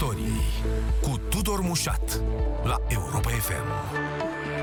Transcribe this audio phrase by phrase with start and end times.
[0.00, 0.40] Victoriei
[1.02, 2.20] cu Tudor Mușat
[2.64, 4.59] la Europa FM.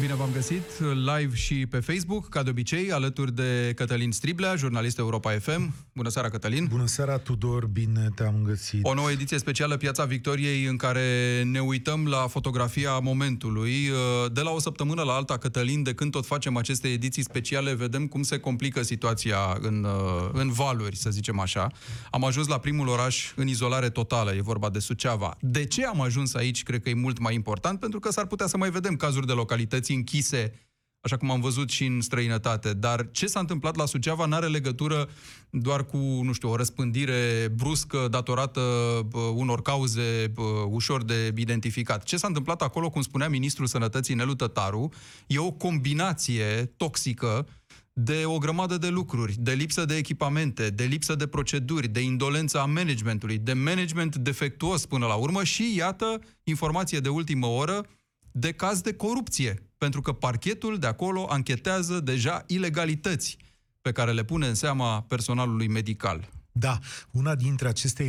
[0.00, 0.62] Bine v-am găsit
[0.94, 5.74] live și pe Facebook, ca de obicei, alături de Cătălin Striblea, jurnalist Europa FM.
[5.92, 6.66] Bună seara, Cătălin!
[6.70, 7.66] Bună seara, Tudor!
[7.66, 8.80] Bine te-am găsit!
[8.82, 13.90] O nouă ediție specială Piața Victoriei în care ne uităm la fotografia momentului.
[14.32, 18.06] De la o săptămână la alta, Cătălin, de când tot facem aceste ediții speciale, vedem
[18.06, 19.86] cum se complică situația în,
[20.32, 21.70] în valuri, să zicem așa.
[22.10, 25.36] Am ajuns la primul oraș în izolare totală, e vorba de Suceava.
[25.40, 28.46] De ce am ajuns aici, cred că e mult mai important, pentru că s-ar putea
[28.46, 30.52] să mai vedem cazuri de localități închise,
[31.00, 32.72] așa cum am văzut și în străinătate.
[32.72, 35.08] Dar ce s-a întâmplat la Suceava nu are legătură
[35.50, 42.02] doar cu, nu știu, o răspândire bruscă datorată uh, unor cauze uh, ușor de identificat.
[42.02, 44.92] Ce s-a întâmplat acolo, cum spunea ministrul sănătății Nelu Tătaru,
[45.26, 47.46] e o combinație toxică
[47.92, 52.60] de o grămadă de lucruri, de lipsă de echipamente, de lipsă de proceduri, de indolență
[52.60, 57.86] a managementului, de management defectuos până la urmă și, iată, informație de ultimă oră,
[58.32, 63.36] de caz de corupție, pentru că parchetul de acolo anchetează deja ilegalități
[63.80, 66.28] pe care le pune în seama personalului medical.
[66.52, 66.78] Da,
[67.10, 68.04] una dintre aceste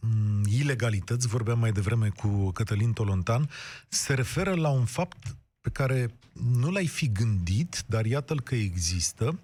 [0.00, 3.50] mm, ilegalități, vorbeam mai devreme cu Cătălin Tolontan,
[3.88, 9.40] se referă la un fapt pe care nu l-ai fi gândit, dar iată-l că există.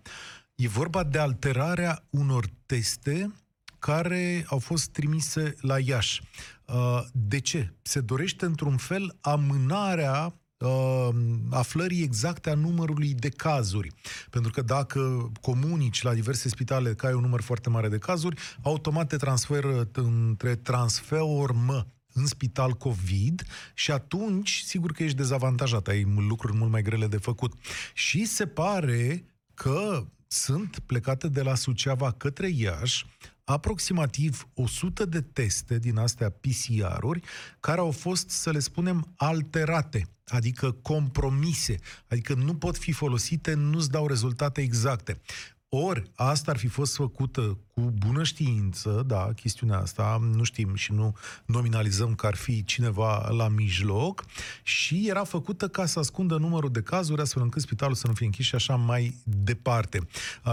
[0.55, 3.33] E vorba de alterarea unor teste
[3.79, 6.23] care au fost trimise la Iași.
[6.67, 7.73] Uh, de ce?
[7.83, 11.09] Se dorește într-un fel amânarea uh,
[11.51, 13.93] aflării exacte a numărului de cazuri.
[14.31, 18.41] Pentru că dacă comunici la diverse spitale că ai un număr foarte mare de cazuri,
[18.63, 26.07] automat te transferă între transfermă în spital COVID și atunci, sigur că ești dezavantajat, ai
[26.29, 27.53] lucruri mult mai grele de făcut.
[27.95, 33.07] Și se pare că sunt plecate de la Suceava către Iași
[33.48, 37.20] aproximativ 100 de teste din astea PCR-uri
[37.61, 41.77] care au fost, să le spunem, alterate, adică compromise,
[42.08, 45.20] adică nu pot fi folosite, nu-ți dau rezultate exacte.
[45.68, 50.92] Ori asta ar fi fost făcută cu bună știință, da, chestiunea asta, nu știm și
[50.92, 54.25] nu nominalizăm că ar fi cineva la mijloc,
[54.63, 58.27] și era făcută ca să ascundă numărul de cazuri, astfel încât spitalul să nu fie
[58.27, 60.07] închis și așa mai departe.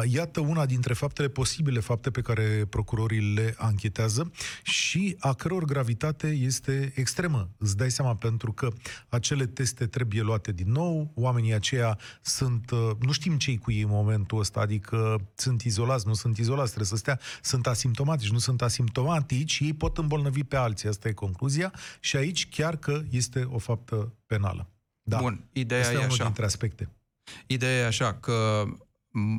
[0.08, 4.32] Iată una dintre faptele posibile, fapte pe care procurorii le anchetează
[4.64, 7.50] și a căror gravitate este extremă.
[7.58, 8.70] Îți dai seama pentru că
[9.10, 13.90] acele teste trebuie luate din nou, oamenii aceia sunt, nu știm ce cu ei în
[13.90, 18.62] momentul ăsta, adică sunt izolați, nu sunt izolați, trebuie să stea, sunt asimptomatici, nu sunt
[18.62, 23.58] asimptomatici, ei pot îmbolnăvi pe alții, asta e concluzia, și aici chiar că este o
[23.58, 24.68] faptă penală.
[25.02, 25.18] Da.
[25.18, 26.24] Bun, ideea Asta e unul așa.
[26.24, 26.90] dintre aspecte.
[27.48, 28.66] Ideea e așa, că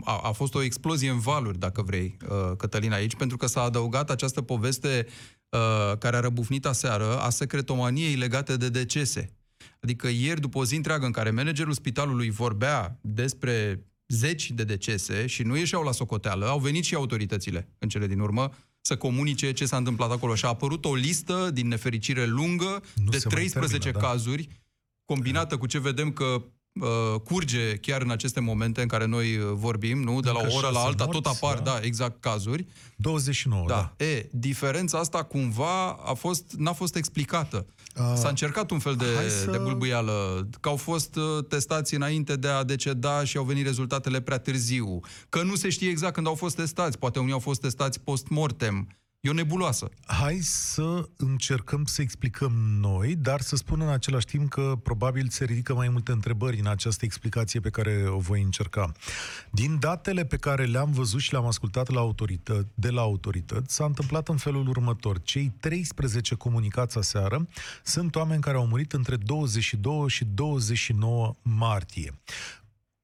[0.04, 3.62] a, a fost o explozie în valuri, dacă vrei, uh, Cătălin, aici, pentru că s-a
[3.62, 5.06] adăugat această poveste
[5.48, 9.36] uh, care a răbufnit aseară a secretomaniei legate de decese.
[9.80, 15.26] Adică ieri, după o zi întreagă în care managerul spitalului vorbea despre zeci de decese
[15.26, 19.52] și nu ieșeau la socoteală, au venit și autoritățile în cele din urmă să comunice
[19.52, 23.28] ce s-a întâmplat acolo și a apărut o listă din nefericire lungă Nu de se
[23.28, 24.08] mai 13 termină, da.
[24.08, 24.48] cazuri,
[25.04, 26.42] combinată cu ce vedem că
[26.80, 30.20] uh, curge chiar în aceste momente în care noi uh, vorbim, nu?
[30.20, 31.70] De la Încă o oră la șase alta morți, tot apar, da.
[31.70, 32.66] da, exact cazuri.
[32.96, 33.92] 29, da.
[33.96, 34.04] Da.
[34.04, 37.66] E, diferența asta cumva a fost, n-a fost explicată.
[37.94, 41.94] A, S-a încercat un fel de, hai să- de bâlbâială, că au fost uh, testați
[41.94, 46.14] înainte de a deceda și au venit rezultatele prea târziu, că nu se știe exact
[46.14, 48.88] când au fost testați, poate unii au fost testați post-mortem.
[49.24, 49.88] E o nebuloasă.
[50.06, 55.44] Hai să încercăm să explicăm noi, dar să spun în același timp că probabil se
[55.44, 58.92] ridică mai multe întrebări în această explicație pe care o voi încerca.
[59.50, 63.84] Din datele pe care le-am văzut și le-am ascultat la autorită- de la autorități, s-a
[63.84, 65.22] întâmplat în felul următor.
[65.22, 67.48] Cei 13 comunicați aseară
[67.82, 72.12] sunt oameni care au murit între 22 și 29 martie.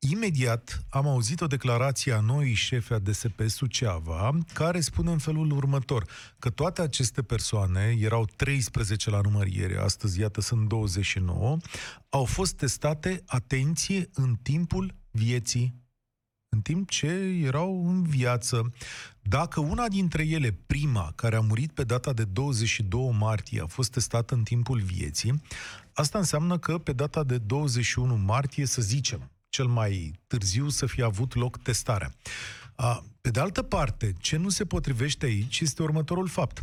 [0.09, 5.51] Imediat am auzit o declarație a noii șefe a DSP Suceava, care spune în felul
[5.51, 6.07] următor,
[6.39, 11.57] că toate aceste persoane, erau 13 la număr ieri, astăzi iată sunt 29,
[12.09, 15.81] au fost testate, atenție, în timpul vieții
[16.53, 17.07] în timp ce
[17.43, 18.73] erau în viață.
[19.23, 23.91] Dacă una dintre ele, prima, care a murit pe data de 22 martie, a fost
[23.91, 25.43] testată în timpul vieții,
[25.93, 31.05] asta înseamnă că pe data de 21 martie, să zicem, cel mai târziu să fie
[31.05, 32.15] avut loc testarea.
[32.75, 36.61] A, Pe de altă parte, ce nu se potrivește aici este următorul fapt.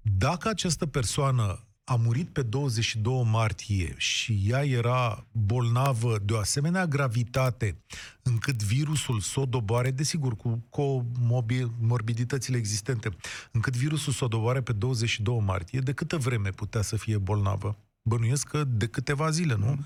[0.00, 6.86] Dacă această persoană a murit pe 22 martie și ea era bolnavă de o asemenea
[6.86, 7.76] gravitate
[8.22, 13.08] încât virusul s-o doboare, desigur, cu comorbiditățile existente,
[13.52, 17.78] încât virusul s-o doboare pe 22 martie, de câtă vreme putea să fie bolnavă?
[18.02, 19.78] Bănuiesc că de câteva zile, nu?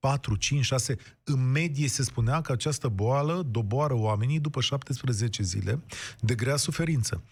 [0.00, 0.96] 4, 5, 6.
[1.24, 5.82] În medie se spunea că această boală doboară oamenii după 17 zile
[6.20, 7.22] de grea suferință.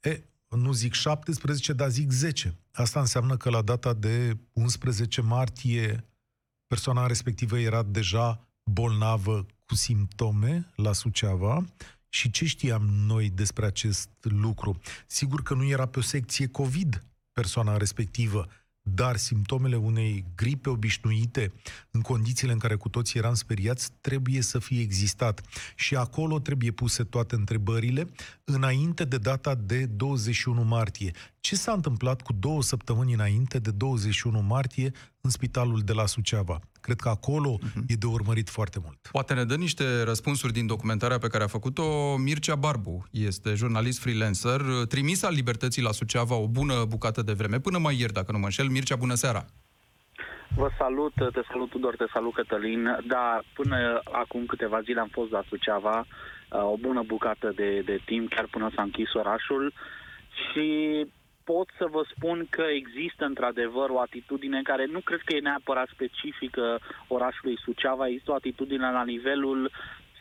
[0.00, 2.58] E, nu zic 17, dar zic 10.
[2.72, 6.04] Asta înseamnă că la data de 11 martie
[6.66, 11.64] persoana respectivă era deja bolnavă cu simptome la Suceava
[12.08, 14.80] și ce știam noi despre acest lucru?
[15.06, 18.48] Sigur că nu era pe o secție COVID persoana respectivă,
[18.94, 21.52] dar simptomele unei gripe obișnuite,
[21.90, 25.40] în condițiile în care cu toții eram speriați, trebuie să fie existat.
[25.74, 28.08] Și acolo trebuie puse toate întrebările
[28.44, 31.12] înainte de data de 21 martie.
[31.40, 36.60] Ce s-a întâmplat cu două săptămâni înainte de 21 martie în spitalul de la Suceava?
[36.88, 37.84] Cred că acolo uh-huh.
[37.86, 38.98] e de urmărit foarte mult.
[39.12, 43.04] Poate ne dă niște răspunsuri din documentarea pe care a făcut-o Mircea Barbu.
[43.10, 47.96] Este jurnalist freelancer, trimis al Libertății la Suceava o bună bucată de vreme, până mai
[47.98, 48.68] ieri, dacă nu mă înșel.
[48.68, 49.44] Mircea, bună seara!
[50.54, 52.82] Vă salut, te salut Tudor, te salut Cătălin.
[53.06, 56.06] Da, până acum câteva zile am fost la Suceava,
[56.48, 59.72] o bună bucată de, de timp, chiar până s-a închis orașul
[60.46, 60.66] și
[61.52, 65.88] pot să vă spun că există într-adevăr o atitudine care nu cred că e neapărat
[65.92, 69.70] specifică orașului Suceava, există o atitudine la nivelul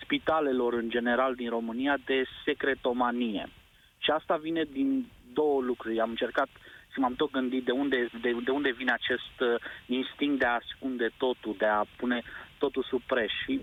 [0.02, 3.50] spitalelor în general din România de secretomanie.
[3.98, 6.00] Și asta vine din două lucruri.
[6.00, 6.50] Am încercat
[6.94, 10.60] și m-am tot gândit de unde, de, de unde vine acest uh, instinct de a
[10.62, 12.24] ascunde totul, de a pune
[12.58, 13.32] totul sub preș.
[13.44, 13.62] Și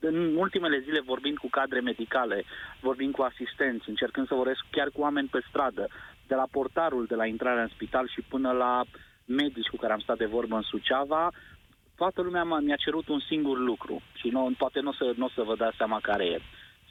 [0.00, 2.44] în ultimele zile vorbind cu cadre medicale,
[2.80, 5.88] vorbind cu asistenți, încercând să vorbesc chiar cu oameni pe stradă,
[6.26, 8.84] de la portarul de la intrarea în spital și până la
[9.24, 11.32] medici cu care am stat de vorbă în Suceava,
[11.96, 15.42] toată lumea mi-a cerut un singur lucru și nu, poate nu o să, n-o să
[15.42, 16.38] vă dați seama care e.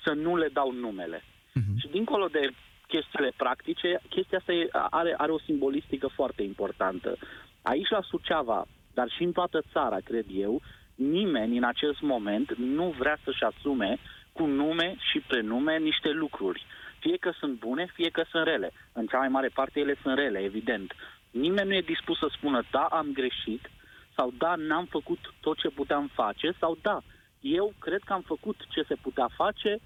[0.04, 1.20] Să nu le dau numele.
[1.20, 1.76] Uh-huh.
[1.80, 2.50] Și dincolo de
[2.88, 7.18] chestiile practice, chestia asta e, are, are o simbolistică foarte importantă.
[7.62, 10.62] Aici la Suceava, dar și în toată țara, cred eu,
[10.96, 13.98] nimeni în acest moment nu vrea să-și asume
[14.32, 16.66] cu nume și prenume niște lucruri.
[17.06, 18.72] Fie că sunt bune, fie că sunt rele.
[18.94, 20.94] În cea mai mare parte ele sunt rele, evident.
[21.32, 23.70] Nimeni nu e dispus să spună, da, am greșit,
[24.16, 27.02] sau da, n-am făcut tot ce puteam face, sau da,
[27.40, 29.78] eu cred că am făcut ce se putea face,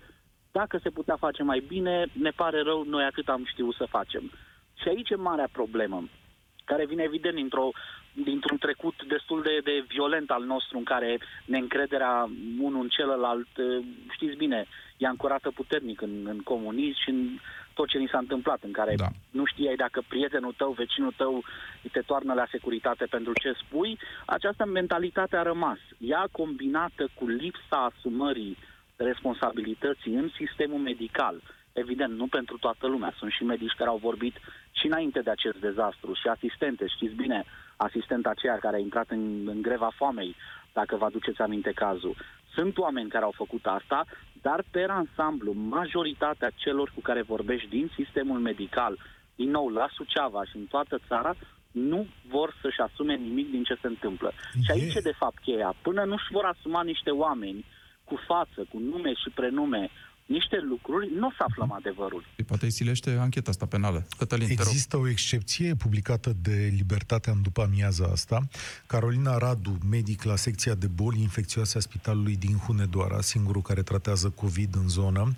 [0.51, 4.31] dacă se putea face mai bine, ne pare rău, noi atât am știut să facem.
[4.81, 6.03] Și aici e marea problemă,
[6.65, 7.69] care vine evident dintr-o
[8.13, 12.29] dintr-un trecut destul de, de violent al nostru, în care neîncrederea
[12.59, 14.65] unul în celălalt, eh, știți bine,
[14.99, 17.37] e ancorată puternic în, în comunism și în
[17.73, 19.07] tot ce ni s-a întâmplat, în care da.
[19.29, 21.43] nu știai dacă prietenul tău, vecinul tău
[21.91, 25.77] te toarnă la securitate pentru ce spui, această mentalitate a rămas.
[25.97, 28.57] Ea combinată cu lipsa asumării
[28.95, 31.41] responsabilității în sistemul medical,
[31.73, 33.13] evident, nu pentru toată lumea.
[33.17, 34.35] Sunt și medici care au vorbit
[34.71, 36.87] și înainte de acest dezastru și asistente.
[36.87, 37.45] Știți bine,
[37.75, 40.35] asistenta aceea care a intrat în, în greva foamei,
[40.73, 42.15] dacă vă aduceți aminte cazul.
[42.53, 44.05] Sunt oameni care au făcut asta,
[44.41, 48.97] dar pe ansamblu, majoritatea celor cu care vorbești din sistemul medical,
[49.35, 51.35] din nou la Suceava și în toată țara,
[51.71, 54.31] nu vor să-și asume nimic din ce se întâmplă.
[54.33, 54.63] Yeah.
[54.65, 55.75] Și aici e de fapt cheia.
[55.81, 57.65] Până nu-și vor asuma niște oameni
[58.03, 59.89] cu față, cu nume și prenume,
[60.29, 62.25] niște lucruri, nu o să aflăm adevărul.
[62.35, 64.07] Și poate îi silește ancheta asta penală.
[64.17, 68.47] Cătălin, Există o excepție publicată de Libertatea în după amiaza asta.
[68.85, 74.29] Carolina Radu, medic la secția de boli infecțioase a Spitalului din Hunedoara, singurul care tratează
[74.29, 75.35] COVID în zonă.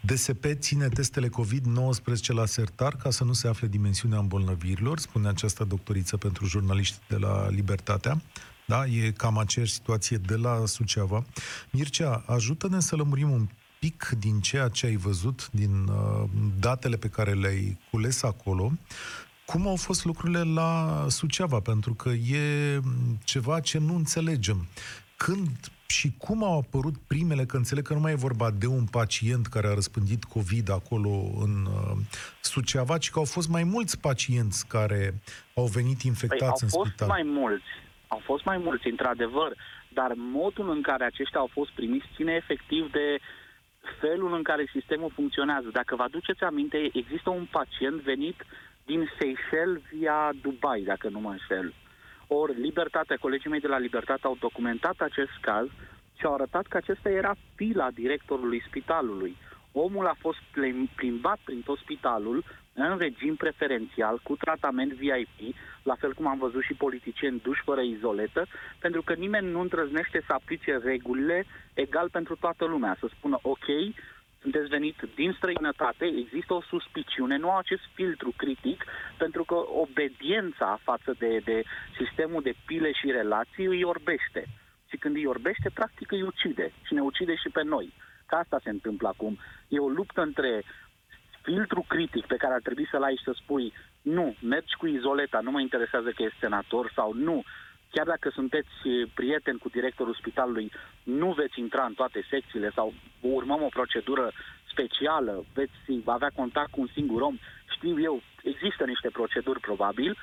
[0.00, 5.64] DSP ține testele COVID-19 la sertar ca să nu se afle dimensiunea îmbolnăvirilor, spune această
[5.64, 8.22] doctoriță pentru jurnaliști de la Libertatea.
[8.66, 11.24] Da, e cam aceeași situație de la Suceava.
[11.70, 13.48] Mircea, ajută-ne să lămurim un
[13.84, 16.28] pic din ceea ce ai văzut, din uh,
[16.60, 18.70] datele pe care le-ai cules acolo,
[19.46, 22.80] cum au fost lucrurile la Suceava, pentru că e
[23.24, 24.66] ceva ce nu înțelegem.
[25.16, 25.48] Când
[25.86, 29.46] și cum au apărut primele, că înțeleg că nu mai e vorba de un pacient
[29.46, 31.10] care a răspândit COVID acolo
[31.40, 31.96] în uh,
[32.40, 35.14] Suceava, ci că au fost mai mulți pacienți care
[35.54, 37.08] au venit infectați păi, în spital.
[37.08, 37.70] Au fost mai mulți,
[38.08, 39.56] au fost mai mulți, într-adevăr,
[39.88, 43.18] dar modul în care aceștia au fost primiți ține efectiv de
[44.00, 45.68] felul în care sistemul funcționează.
[45.72, 48.44] Dacă vă aduceți aminte, există un pacient venit
[48.84, 51.74] din Seychelles via Dubai, dacă nu mă înșel.
[52.26, 55.66] Ori Libertatea, colegii mei de la Libertate au documentat acest caz
[56.18, 59.36] și au arătat că acesta era pila directorului spitalului.
[59.72, 60.38] Omul a fost
[60.94, 66.62] plimbat prin tot spitalul, în regim preferențial, cu tratament VIP, la fel cum am văzut
[66.62, 68.46] și politicieni duși fără izoletă,
[68.78, 73.66] pentru că nimeni nu îndrăznește să aplice regulile egal pentru toată lumea, să spună ok,
[74.40, 78.84] sunteți venit din străinătate, există o suspiciune, nu au acest filtru critic,
[79.18, 81.62] pentru că obediența față de, de
[81.98, 84.42] sistemul de pile și relații îi orbește.
[84.90, 87.92] Și când îi orbește, practic îi ucide și ne ucide și pe noi.
[88.26, 89.38] Că asta se întâmplă acum.
[89.68, 90.62] E o luptă între
[91.44, 93.72] filtru critic pe care ar trebui să-l ai și să spui
[94.02, 97.42] nu, mergi cu izoleta, nu mă interesează că e senator sau nu,
[97.90, 98.74] chiar dacă sunteți
[99.14, 100.72] prieteni cu directorul spitalului,
[101.02, 104.32] nu veți intra în toate secțiile sau urmăm o procedură
[104.70, 107.36] specială, veți avea contact cu un singur om,
[107.76, 110.16] știu eu, există niște proceduri probabil,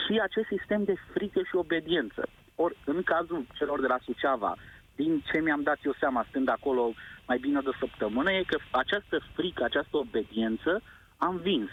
[0.00, 2.28] și acest sistem de frică și obediență.
[2.54, 4.56] Ori, în cazul celor de la Suceava,
[4.96, 6.92] din ce mi-am dat eu seama stând acolo
[7.30, 10.82] mai bine de o săptămână, e că această frică, această obediență
[11.16, 11.70] am vins.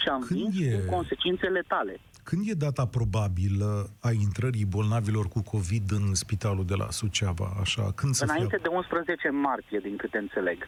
[0.00, 1.94] Și am Când vins e- cu consecințele tale.
[2.28, 3.70] Când e data probabilă
[4.08, 7.48] a intrării bolnavilor cu COVID în spitalul de la Suceava?
[7.64, 8.66] Așa, când să Înainte fie?
[8.66, 10.58] de 11 martie, din câte înțeleg.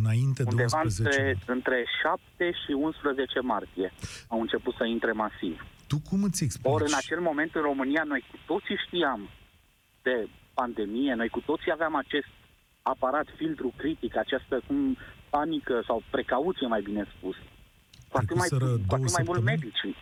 [0.00, 1.56] Înainte de Undeva 11 între, ani.
[1.56, 3.88] între 7 și 11 martie
[4.28, 5.54] au început să intre masiv.
[5.90, 6.72] Tu cum îți explici?
[6.74, 9.20] Ori în acel moment în România noi cu toții știam
[10.02, 12.30] de pandemie, noi cu toții aveam acest
[12.90, 14.96] aparat filtru critic, această cum
[15.30, 17.36] panică sau precauție mai bine spus.
[18.08, 19.44] Cu atât mai, Trecuseră cu două atât mai mult săptămâni?
[19.44, 19.96] medicii.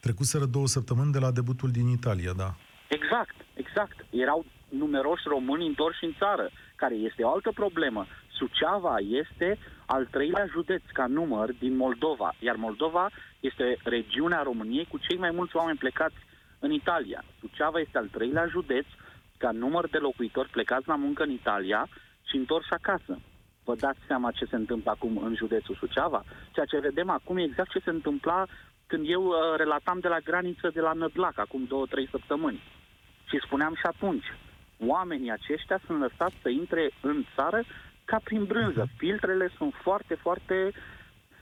[0.00, 2.54] Trecuseră două săptămâni de la debutul din Italia, da.
[2.88, 3.96] Exact, exact.
[4.10, 8.06] Erau numeroși români întorși în țară, care este o altă problemă.
[8.38, 14.98] Suceava este al treilea județ ca număr din Moldova, iar Moldova este regiunea României cu
[14.98, 16.16] cei mai mulți oameni plecați
[16.58, 17.24] în Italia.
[17.40, 18.86] Suceava este al treilea județ
[19.36, 21.88] ca număr de locuitori plecați la muncă în Italia
[22.28, 23.18] și întorși acasă.
[23.64, 26.24] Vă dați seama ce se întâmplă acum în județul Suceava?
[26.52, 28.46] Ceea ce vedem acum e exact ce se întâmpla
[28.86, 32.62] când eu uh, relatam de la graniță de la Nădlac, acum două, trei săptămâni.
[33.28, 34.26] Și spuneam și atunci,
[34.86, 37.62] oamenii aceștia sunt lăsați să intre în țară
[38.04, 38.88] ca prin brânză.
[38.96, 40.72] Filtrele sunt foarte, foarte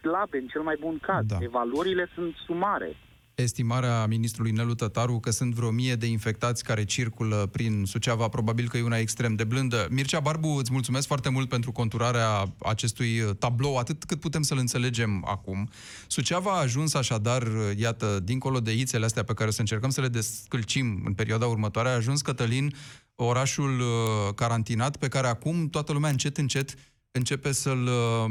[0.01, 1.27] slabe în cel mai bun caz.
[1.27, 1.37] Da.
[1.41, 2.97] Evaluările sunt sumare.
[3.37, 8.69] Estimarea ministrului Nelu Tătaru că sunt vreo mie de infectați care circulă prin Suceava, probabil
[8.69, 9.87] că e una extrem de blândă.
[9.91, 15.25] Mircea Barbu, îți mulțumesc foarte mult pentru conturarea acestui tablou, atât cât putem să-l înțelegem
[15.27, 15.69] acum.
[16.07, 20.01] Suceava a ajuns așadar, iată, dincolo de ițele astea pe care o să încercăm să
[20.01, 22.75] le descălcim în perioada următoare, a ajuns Cătălin
[23.15, 26.75] orașul uh, carantinat pe care acum toată lumea încet, încet
[27.11, 28.31] începe să-l, uh,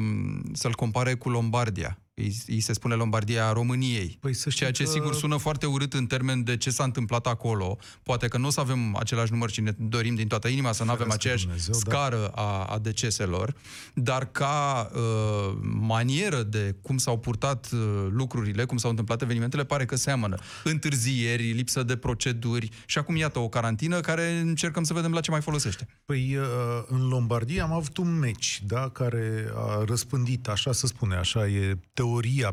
[0.53, 1.99] să-l compare cu Lombardia.
[2.17, 4.17] Îi, îi se spune Lombardia a României.
[4.21, 6.83] Păi să știi Ceea ce că- sigur sună foarte urât în termen de ce s-a
[6.83, 7.77] întâmplat acolo.
[8.03, 10.83] Poate că nu o să avem același număr și ne dorim din toată inima să
[10.83, 11.79] nu avem Ferească aceeași Dumnezeu, da.
[11.79, 13.53] scară a, a deceselor,
[13.93, 17.79] dar ca uh, manieră de cum s-au purtat uh,
[18.09, 20.37] lucrurile, cum s-au întâmplat evenimentele, pare că seamănă.
[20.63, 25.31] Întârzieri, lipsă de proceduri și acum iată o carantină care încercăm să vedem la ce
[25.31, 25.87] mai folosește.
[26.05, 26.45] Păi uh,
[26.87, 31.77] în Lombardia am avut un meci, da, care a răspândit, așa se spune, așa e
[31.93, 32.03] teoria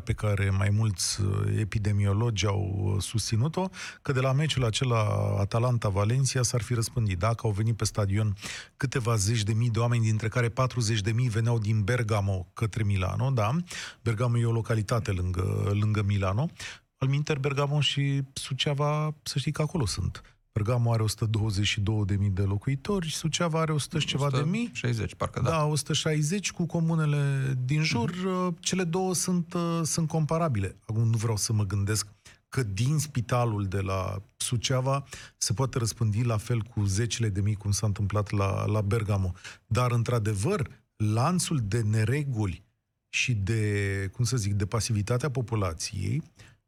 [0.03, 3.69] pe care mai mulți uh, epidemiologi au uh, susținut-o,
[4.01, 7.17] că de la meciul acela Atalanta-Valencia s-ar fi răspândit.
[7.17, 8.35] Dacă au venit pe stadion
[8.77, 12.83] câteva zeci de mii de oameni, dintre care 40 de mii veneau din Bergamo către
[12.83, 13.55] Milano, da,
[14.01, 16.49] Bergamo e o localitate lângă, lângă Milano,
[16.97, 20.32] al minter Bergamo și Suceava, să știi că acolo sunt.
[20.53, 24.69] Bergamo are 122.000 de locuitori, Suceava are 100 și ceva de mii.
[24.73, 25.55] 60, parcă Da, da.
[25.55, 28.11] da, 160 cu comunele din jur.
[28.11, 28.59] Uh-huh.
[28.59, 30.75] Cele două sunt, uh, sunt comparabile.
[30.85, 32.07] Acum nu vreau să mă gândesc
[32.49, 35.03] că din spitalul de la Suceava
[35.37, 39.33] se poate răspândi la fel cu zecile de mii cum s-a întâmplat la, la Bergamo.
[39.65, 42.63] Dar, într-adevăr, lanțul de nereguli
[43.09, 46.23] și de, cum să zic, de pasivitatea populației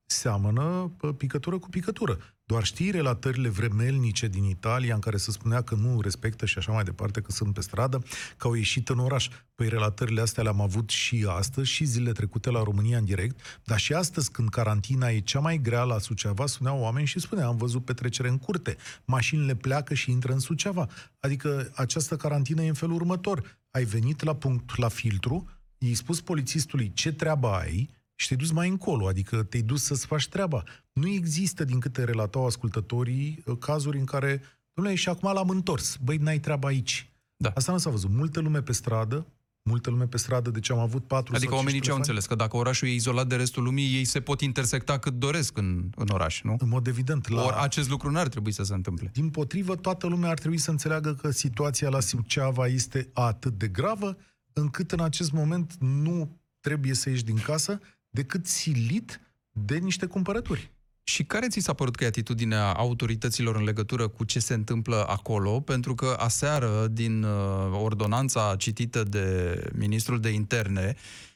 [0.06, 2.18] seamănă pă, picătură cu picătură.
[2.48, 6.72] Doar știi relatările vremelnice din Italia în care se spunea că nu respectă și așa
[6.72, 8.04] mai departe, că sunt pe stradă,
[8.38, 9.28] că au ieșit în oraș.
[9.56, 13.80] Păi relatările astea le-am avut și astăzi și zilele trecute la România în direct, dar
[13.80, 17.58] și astăzi când carantina e cea mai grea la Suceava, suneau oameni și spuneau, am
[17.58, 18.76] văzut petrecere în curte,
[19.06, 20.88] mașinile pleacă și intră în Suceava.
[21.20, 23.60] Adică această carantină e în felul următor.
[23.72, 28.52] Ai venit la punct, la filtru, i-ai spus polițistului ce treabă ai, și te-ai dus
[28.52, 30.64] mai încolo, adică te-ai dus să-ți faci treaba.
[30.94, 34.42] Nu există, din câte relatau ascultătorii, cazuri în care,
[34.74, 35.98] domnule, și acum l-am întors.
[36.04, 37.10] Băi, n-ai treaba aici.
[37.38, 37.52] Da.
[37.56, 38.10] Asta nu s-a văzut.
[38.10, 39.26] Multă lume pe stradă,
[39.70, 42.20] multă lume pe stradă, deci am avut patru Adică sau oamenii cinci ce au persoane.
[42.20, 42.26] înțeles?
[42.26, 45.90] Că dacă orașul e izolat de restul lumii, ei se pot intersecta cât doresc în,
[45.96, 46.56] în oraș, nu?
[46.60, 47.28] În mod evident.
[47.28, 47.44] La...
[47.44, 49.10] Ori acest lucru n-ar trebui să se întâmple.
[49.14, 53.68] Din potrivă, toată lumea ar trebui să înțeleagă că situația la Suceava este atât de
[53.68, 54.18] gravă,
[54.54, 57.80] încât în acest moment nu trebuie să ieși din casă
[58.16, 60.72] decât silit de niște cumpărături.
[61.04, 65.06] Și care ți s-a părut că e atitudinea autorităților în legătură cu ce se întâmplă
[65.08, 65.60] acolo?
[65.60, 67.32] Pentru că aseară, din uh,
[67.72, 70.96] ordonanța citită de ministrul de interne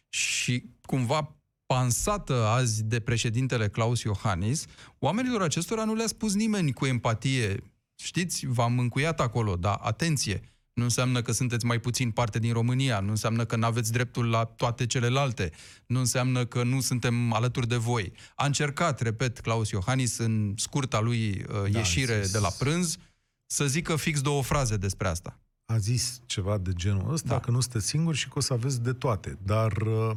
[0.10, 4.66] și cumva pansată azi de președintele Claus Iohannis,
[5.00, 7.64] oamenilor acestora nu le-a spus nimeni cu empatie.
[7.96, 10.42] Știți, v-am încuiat acolo, dar atenție,
[10.80, 14.30] nu înseamnă că sunteți mai puțin parte din România, nu înseamnă că nu aveți dreptul
[14.30, 15.52] la toate celelalte,
[15.86, 18.14] nu înseamnă că nu suntem alături de voi.
[18.36, 22.32] A încercat, repet, Claus Iohannis în scurta lui uh, da, ieșire zis...
[22.32, 22.98] de la prânz
[23.46, 25.40] să zică fix două fraze despre asta.
[25.66, 27.40] A zis ceva de genul ăsta, da.
[27.40, 29.38] că nu sunteți singuri și că o să aveți de toate.
[29.44, 30.16] Dar, uh,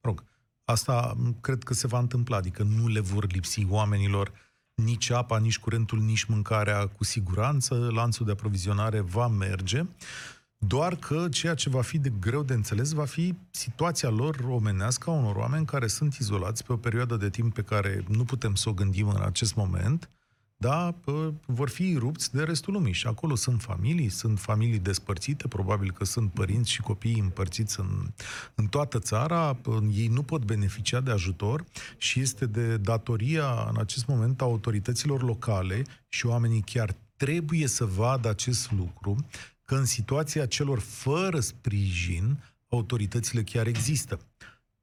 [0.00, 0.24] rog,
[0.64, 4.32] asta cred că se va întâmpla, adică nu le vor lipsi oamenilor
[4.82, 9.86] nici apa, nici curentul, nici mâncarea cu siguranță, lanțul de aprovizionare va merge,
[10.58, 15.10] doar că ceea ce va fi de greu de înțeles va fi situația lor omenească
[15.10, 18.54] a unor oameni care sunt izolați pe o perioadă de timp pe care nu putem
[18.54, 20.10] să o gândim în acest moment,
[20.58, 20.94] da,
[21.46, 22.92] vor fi rupți de restul lumii.
[22.92, 28.12] Și acolo sunt familii, sunt familii despărțite, probabil că sunt părinți și copii împărțiți în,
[28.54, 29.56] în toată țara,
[29.92, 31.64] ei nu pot beneficia de ajutor
[31.96, 37.84] și este de datoria în acest moment a autorităților locale și oamenii chiar trebuie să
[37.84, 39.26] vadă acest lucru,
[39.64, 44.18] că în situația celor fără sprijin, autoritățile chiar există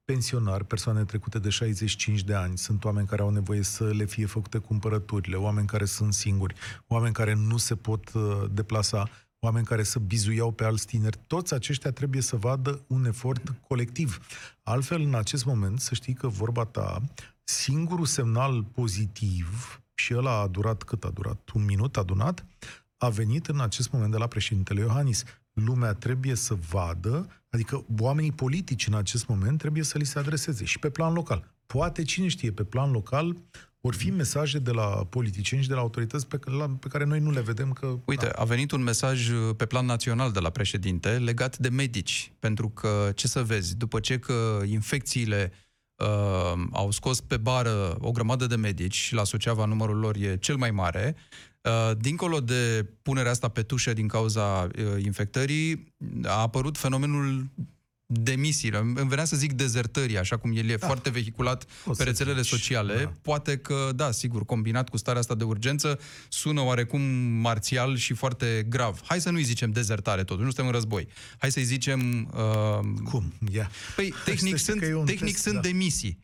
[0.05, 4.25] pensionari, persoane trecute de 65 de ani, sunt oameni care au nevoie să le fie
[4.25, 6.55] făcute cumpărăturile, oameni care sunt singuri,
[6.87, 11.53] oameni care nu se pot uh, deplasa, oameni care să bizuiau pe alți tineri, toți
[11.53, 14.19] aceștia trebuie să vadă un efort colectiv.
[14.63, 17.01] Altfel, în acest moment, să știi că vorba ta,
[17.43, 21.49] singurul semnal pozitiv, și ăla a durat cât a durat?
[21.53, 22.45] Un minut adunat,
[22.97, 28.31] a venit în acest moment de la președintele Iohannis lumea trebuie să vadă, adică oamenii
[28.31, 31.53] politici în acest moment trebuie să li se adreseze și pe plan local.
[31.65, 33.37] Poate, cine știe, pe plan local
[33.81, 37.19] vor fi mesaje de la politicieni și de la autorități pe, la, pe care noi
[37.19, 37.97] nu le vedem că...
[38.05, 38.31] Uite, da.
[38.31, 42.69] a venit un mesaj uh, pe plan național de la președinte legat de medici, pentru
[42.69, 45.57] că, ce să vezi, după ce că infecțiile uh,
[46.71, 50.55] au scos pe bară o grămadă de medici și la Suceava numărul lor e cel
[50.55, 51.15] mai mare,
[51.63, 57.45] Uh, dincolo de punerea asta pe tușă din cauza uh, infectării, a apărut fenomenul
[58.05, 58.77] demisiile.
[58.77, 60.85] Îmi venea să zic dezertării, așa cum el e da.
[60.85, 62.97] foarte vehiculat o pe rețelele zici, sociale.
[63.03, 63.11] Da.
[63.21, 67.01] Poate că, da, sigur, combinat cu starea asta de urgență, sună oarecum
[67.41, 69.01] marțial și foarte grav.
[69.05, 71.07] Hai să nu-i zicem dezertare, totuși, nu suntem în război.
[71.37, 72.31] Hai să-i zicem...
[72.33, 72.79] Uh...
[73.03, 73.33] Cum?
[73.51, 73.67] Yeah.
[73.95, 75.61] Păi, tehnic sunt, tehnic test, sunt da.
[75.61, 76.22] demisii.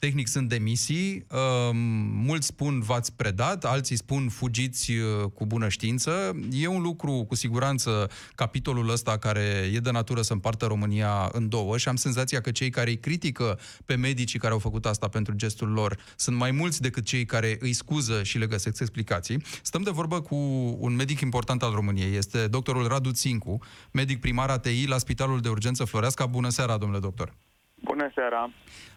[0.00, 1.70] Tehnic sunt demisii, uh,
[2.12, 6.36] mulți spun v-ați predat, alții spun fugiți uh, cu bună știință.
[6.52, 11.48] E un lucru, cu siguranță, capitolul ăsta care e de natură să împartă România în
[11.48, 15.08] două și am senzația că cei care îi critică pe medicii care au făcut asta
[15.08, 19.42] pentru gestul lor sunt mai mulți decât cei care îi scuză și le găsesc explicații.
[19.62, 20.36] Stăm de vorbă cu
[20.78, 23.58] un medic important al României, este doctorul Radu Țincu,
[23.92, 26.26] medic primar ATI la Spitalul de Urgență Floreasca.
[26.26, 27.49] Bună seara, domnule doctor!
[27.80, 28.50] Bună seara!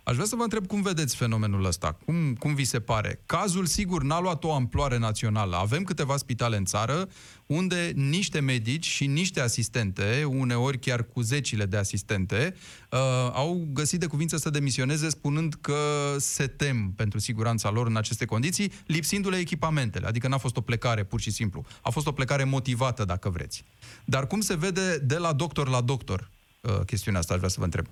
[0.04, 3.20] Aș vrea să vă întreb cum vedeți fenomenul ăsta, cum, cum vi se pare?
[3.26, 5.56] Cazul, sigur, n-a luat o amploare națională.
[5.56, 7.10] Avem câteva spitale în țară
[7.46, 12.56] unde niște medici și niște asistente, uneori chiar cu zecile de asistente,
[12.92, 13.00] uh,
[13.34, 15.76] au găsit de cuvință să demisioneze spunând că
[16.18, 20.08] se tem pentru siguranța lor în aceste condiții, lipsindu-le echipamentele.
[20.08, 21.66] Adică n-a fost o plecare pur și simplu.
[21.82, 23.64] A fost o plecare motivată, dacă vreți.
[24.06, 26.30] Dar cum se vede de la doctor la doctor
[26.62, 27.86] uh, chestiunea asta, aș vrea să vă întreb.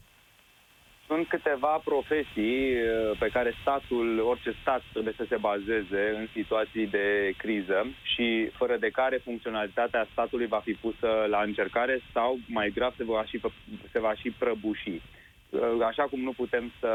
[1.11, 6.87] Sunt câteva profesii uh, pe care statul, orice stat trebuie să se bazeze în situații
[6.87, 12.71] de criză și fără de care funcționalitatea statului va fi pusă la încercare sau, mai
[12.75, 13.41] grav, se va și,
[13.91, 15.01] se va și prăbuși.
[15.51, 16.91] Uh, așa cum nu putem să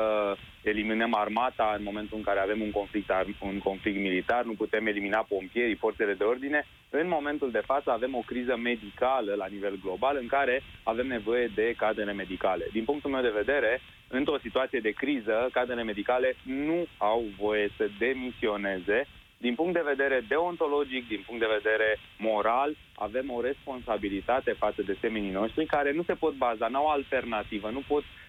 [0.63, 5.27] eliminăm armata în momentul în care avem un conflict, un conflict militar, nu putem elimina
[5.29, 10.17] pompierii, forțele de ordine, în momentul de față avem o criză medicală la nivel global
[10.21, 12.67] în care avem nevoie de cadrele medicale.
[12.73, 17.89] Din punctul meu de vedere, într-o situație de criză, cadrele medicale nu au voie să
[17.99, 19.07] demisioneze
[19.39, 24.97] din punct de vedere deontologic, din punct de vedere moral, avem o responsabilitate față de
[25.01, 28.26] semenii noștri care nu se pot baza, n-au alternativă, nu pot Uh,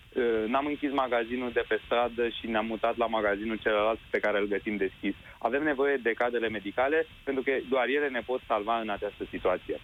[0.47, 4.47] n-am închis magazinul de pe stradă și ne-am mutat la magazinul celălalt pe care îl
[4.47, 5.15] găsim deschis.
[5.37, 9.79] Avem nevoie de cadrele medicale pentru că doar ele ne pot salva în această situație.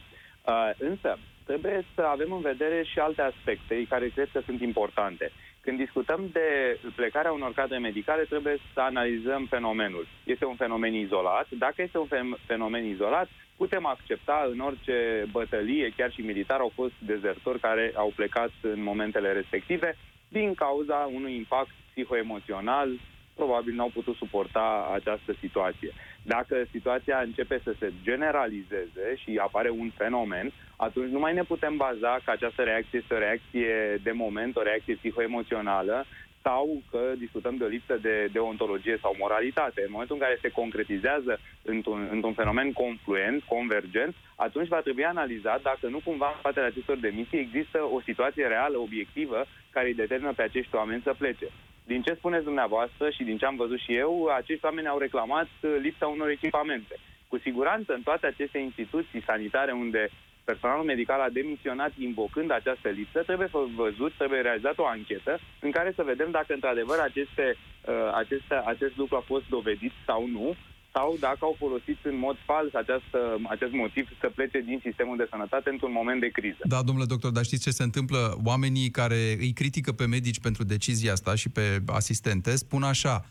[0.45, 5.31] Uh, însă, trebuie să avem în vedere și alte aspecte care cred că sunt importante.
[5.61, 10.07] Când discutăm de plecarea unor cadre medicale, trebuie să analizăm fenomenul.
[10.23, 11.47] Este un fenomen izolat.
[11.49, 12.07] Dacă este un
[12.45, 18.11] fenomen izolat, putem accepta în orice bătălie, chiar și militar, au fost dezertori care au
[18.15, 19.97] plecat în momentele respective
[20.37, 22.89] din cauza unui impact psihoemoțional,
[23.35, 25.91] probabil n-au putut suporta această situație.
[26.23, 31.77] Dacă situația începe să se generalizeze și apare un fenomen, atunci nu mai ne putem
[31.77, 36.05] baza că această reacție este o reacție de moment, o reacție psihoemoțională,
[36.43, 39.81] sau că discutăm de o lipsă de, de ontologie sau moralitate.
[39.81, 45.61] În momentul în care se concretizează într-un, într-un fenomen confluent, convergent, atunci va trebui analizat
[45.61, 50.33] dacă nu cumva în spatele acestor demisii există o situație reală, obiectivă, care îi determină
[50.33, 51.47] pe acești oameni să plece.
[51.85, 55.47] Din ce spuneți dumneavoastră și din ce am văzut și eu, acești oameni au reclamat
[55.81, 56.95] lipsa unor echipamente.
[57.27, 60.09] Cu siguranță, în toate aceste instituții sanitare unde
[60.49, 63.49] personalul medical a demisionat invocând această lipsă, trebuie
[63.83, 65.33] văzut, trebuie realizat o anchetă
[65.65, 70.21] în care să vedem dacă într-adevăr aceste, uh, aceste, acest lucru a fost dovedit sau
[70.27, 70.55] nu,
[70.95, 75.27] sau dacă au folosit în mod fals această, acest motiv să plece din sistemul de
[75.29, 76.63] sănătate într-un moment de criză.
[76.63, 78.37] Da, domnule doctor, dar știți ce se întâmplă?
[78.43, 83.25] Oamenii care îi critică pe medici pentru decizia asta și pe asistente spun așa,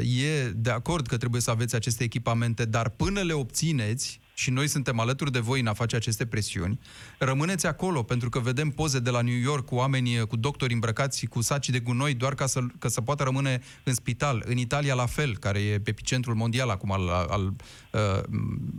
[0.00, 4.68] e de acord că trebuie să aveți aceste echipamente, dar până le obțineți, și noi
[4.68, 6.78] suntem alături de voi în a face aceste presiuni,
[7.18, 11.26] rămâneți acolo, pentru că vedem poze de la New York cu oameni, cu doctori îmbrăcați
[11.26, 14.42] cu saci de gunoi, doar ca să, ca să poată rămâne în spital.
[14.46, 17.52] În Italia la fel, care e pe epicentrul mondial acum al, al
[17.92, 18.22] uh,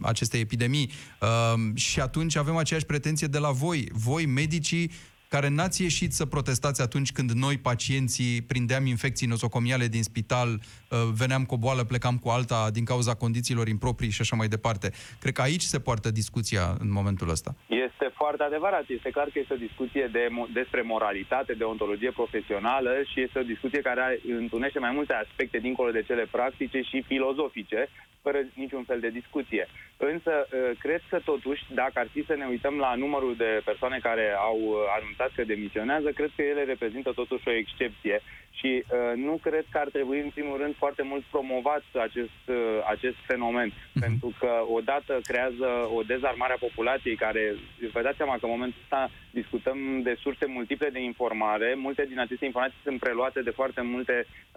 [0.01, 0.91] acestei epidemii.
[1.21, 3.89] Uh, și atunci avem aceeași pretenție de la voi.
[3.93, 4.91] Voi, medicii,
[5.27, 10.86] care n-ați ieșit să protestați atunci când noi, pacienții, prindeam infecții nosocomiale din spital, uh,
[11.13, 14.91] veneam cu o boală, plecam cu alta din cauza condițiilor improprii și așa mai departe.
[15.19, 17.55] Cred că aici se poartă discuția în momentul ăsta.
[17.67, 18.83] Este foarte adevărat.
[18.87, 23.49] Este clar că este o discuție de, despre moralitate, de ontologie profesională și este o
[23.53, 27.89] discuție care întunește mai multe aspecte dincolo de cele practice și filozofice,
[28.21, 29.67] fără niciun fel de discuție.
[29.97, 33.97] Însă, ă, cred că totuși, dacă ar fi să ne uităm la numărul de persoane
[34.07, 38.21] care au ă, anunțat că demisionează, cred că ele reprezintă totuși o excepție
[38.59, 42.55] și uh, nu cred că ar trebui, în primul rând, foarte mult promovat acest, uh,
[42.93, 43.99] acest fenomen, uh-huh.
[43.99, 47.55] pentru că odată creează o dezarmare a populației care,
[47.93, 49.09] vă dați seama că în momentul ăsta
[49.41, 54.15] discutăm de surse multiple de informare, multe din aceste informații sunt preluate de foarte multe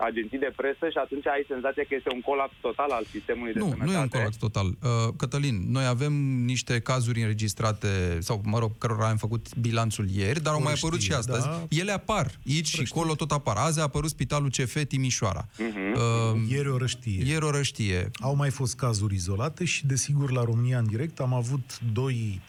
[0.08, 3.58] agenții de presă și atunci ai senzația că este un colaps total al sistemului de
[3.58, 3.86] nu, sănătate.
[3.86, 4.68] Nu, nu e un colaps total.
[4.68, 4.78] Uh,
[5.20, 6.14] Cătălin, noi avem
[6.52, 7.90] niște cazuri înregistrate,
[8.28, 11.46] sau mă rog, cărora am făcut bilanțul ieri, dar au mai apărut și astăzi.
[11.46, 11.66] Da.
[11.80, 13.56] Ele apar, aici și acolo tot apar.
[13.56, 15.44] Azi a apărut Spitalul CF Timișoara.
[15.46, 15.94] Uh-huh.
[15.94, 17.22] Uh, ieri o răștie.
[17.26, 18.10] Ieri o răștie.
[18.20, 22.40] Au mai fost cazuri izolate și, desigur, la România în direct am avut doi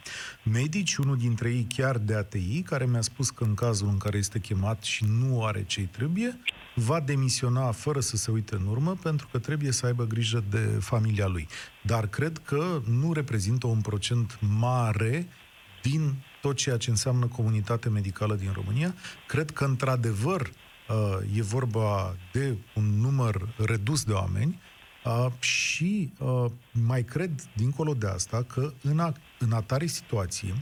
[0.44, 4.18] medici, unul dintre ei chiar de ATI, care mi-a spus că în cazul în care
[4.18, 6.40] este chemat și nu are ce trebuie,
[6.76, 10.78] va demisiona fără să se uite în urmă, pentru că trebuie să aibă grijă de
[10.80, 11.48] familia lui.
[11.82, 15.28] Dar cred că nu reprezintă un procent mare
[15.82, 18.96] din tot ceea ce înseamnă comunitate medicală din România.
[19.28, 24.60] Cred că, într-adevăr, uh, e vorba de un număr redus de oameni
[25.06, 30.54] uh, și uh, mai cred, dincolo de asta, că în, a, în atare situație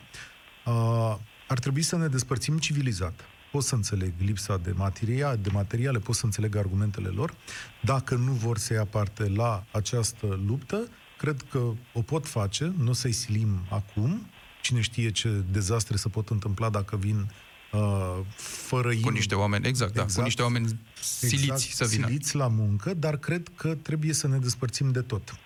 [1.48, 3.22] ar trebui să ne despărțim civilizat.
[3.52, 7.34] Pot să înțeleg lipsa de, materia, de materiale, pot să înțeleg argumentele lor.
[7.82, 10.88] Dacă nu vor să ia parte la această luptă,
[11.18, 14.26] cred că o pot face, nu o să-i silim acum,
[14.62, 17.32] cine știe ce dezastre se pot întâmpla dacă vin
[17.72, 20.26] uh, fără Cu niște oameni, exact, exact, da, cu exact.
[20.26, 22.08] niște oameni siliți exact, să vină.
[22.08, 25.40] Siliți la muncă, dar cred că trebuie să ne despărțim de tot.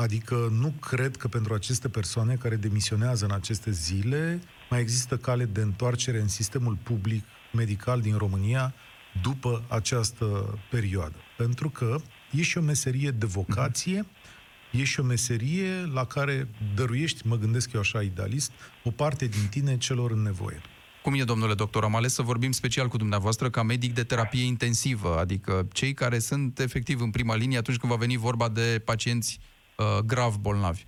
[0.00, 5.44] Adică nu cred că pentru aceste persoane care demisionează în aceste zile mai există cale
[5.44, 8.74] de întoarcere în sistemul public medical din România
[9.22, 11.16] după această perioadă.
[11.36, 11.96] Pentru că
[12.30, 14.38] e și o meserie de vocație, mm-hmm
[14.70, 18.52] e și o meserie la care dăruiești, mă gândesc eu așa idealist,
[18.84, 20.60] o parte din tine celor în nevoie.
[21.02, 21.84] Cum e, domnule doctor?
[21.84, 26.18] Am ales să vorbim special cu dumneavoastră ca medic de terapie intensivă, adică cei care
[26.18, 29.40] sunt efectiv în prima linie atunci când va veni vorba de pacienți
[29.80, 30.82] uh, grav bolnavi.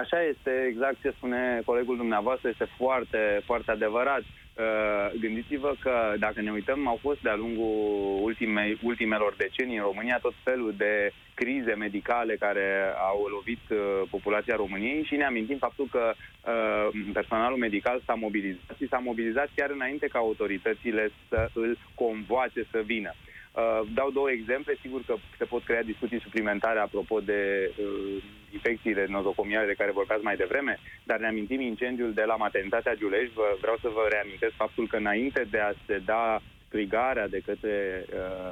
[0.00, 4.22] Așa este, exact ce spune colegul dumneavoastră, este foarte, foarte adevărat.
[4.22, 7.74] Uh, gândiți-vă că dacă ne uităm, au fost de-a lungul
[8.22, 13.78] ultimei, ultimelor decenii în România tot felul de crize medicale care au lovit uh,
[14.10, 19.48] populația României și ne amintim faptul că uh, personalul medical s-a mobilizat și s-a mobilizat
[19.56, 23.12] chiar înainte ca autoritățile să îl convoace să vină.
[23.52, 29.06] Uh, dau două exemple, sigur că se pot crea discuții suplimentare apropo de uh, infecțiile
[29.08, 33.34] nozocomiale de care vorbeați mai devreme, dar ne amintim incendiul de la maternitatea Giulești.
[33.34, 36.40] Vă, vreau să vă reamintesc faptul că înainte de a se da
[36.72, 38.50] strigarea de către uh,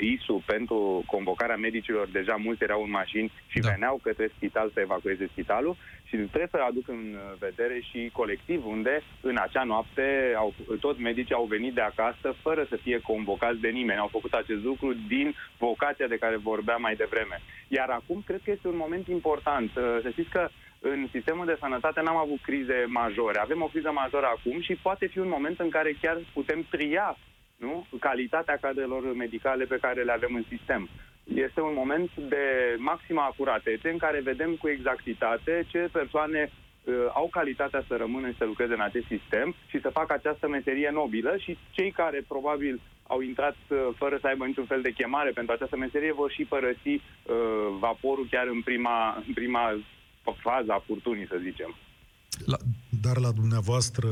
[0.00, 3.68] ISU pentru convocarea medicilor, deja mulți erau în mașini și da.
[3.70, 5.76] veneau către spital să evacueze spitalul
[6.08, 7.02] și trebuie să aduc în
[7.38, 12.66] vedere și colectiv unde în acea noapte au, toți medicii au venit de acasă fără
[12.68, 13.98] să fie convocați de nimeni.
[13.98, 17.40] Au făcut acest lucru din vocația de care vorbeam mai devreme.
[17.68, 19.70] Iar acum cred că este un moment important.
[19.76, 20.48] Uh, să știți că
[20.80, 23.38] în sistemul de sănătate n-am avut crize majore.
[23.38, 27.16] Avem o criză majoră acum și poate fi un moment în care chiar putem tria
[27.60, 27.86] nu?
[28.00, 30.88] calitatea cadrelor medicale pe care le avem în sistem.
[31.24, 32.44] Este un moment de
[32.78, 38.36] maximă acuratețe în care vedem cu exactitate ce persoane uh, au calitatea să rămână și
[38.36, 42.80] să lucreze în acest sistem și să facă această meserie nobilă și cei care probabil
[43.06, 46.44] au intrat uh, fără să aibă niciun fel de chemare pentru această meserie vor și
[46.44, 47.02] părăsi uh,
[47.78, 49.64] vaporul chiar în prima, în prima
[50.46, 51.74] fază a furtunii, să zicem.
[52.46, 52.56] La,
[53.02, 54.06] dar la dumneavoastră,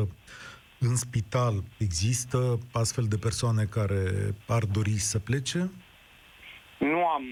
[0.80, 4.02] în spital, există astfel de persoane care
[4.46, 5.70] ar dori să plece?
[6.78, 7.24] Nu am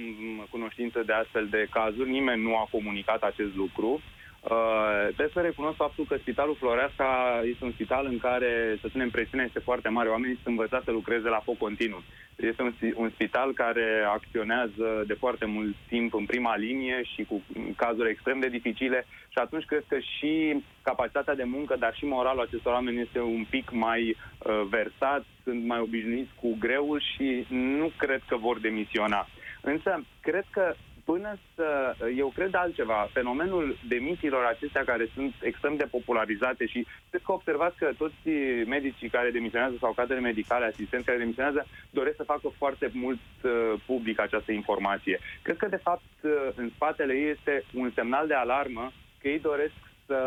[0.51, 4.01] cunoștință de astfel de cazuri, nimeni nu a comunicat acest lucru.
[4.41, 9.11] Uh, trebuie să recunosc faptul că Spitalul Floreasca este un spital în care, să spunem,
[9.11, 10.09] presiunea este foarte mare.
[10.09, 12.03] Oamenii sunt învățați să lucreze la foc continuu.
[12.37, 17.43] Este un, un spital care acționează de foarte mult timp în prima linie și cu
[17.77, 22.47] cazuri extrem de dificile și atunci cred că și capacitatea de muncă, dar și moralul
[22.47, 27.91] acestor oameni este un pic mai uh, versat, sunt mai obișnuiți cu greul și nu
[27.97, 29.27] cred că vor demisiona.
[29.61, 30.75] Însă, cred că
[31.11, 31.95] până să...
[32.17, 33.09] Eu cred altceva.
[33.13, 38.29] Fenomenul demisiilor acestea care sunt extrem de popularizate și cred că observați că toți
[38.67, 43.51] medicii care demisionează sau cadrele medicale, asistenți care demisionează, doresc să facă foarte mult uh,
[43.87, 45.19] public această informație.
[45.43, 49.39] Cred că, de fapt, uh, în spatele ei este un semnal de alarmă că ei
[49.39, 49.75] doresc
[50.07, 50.21] să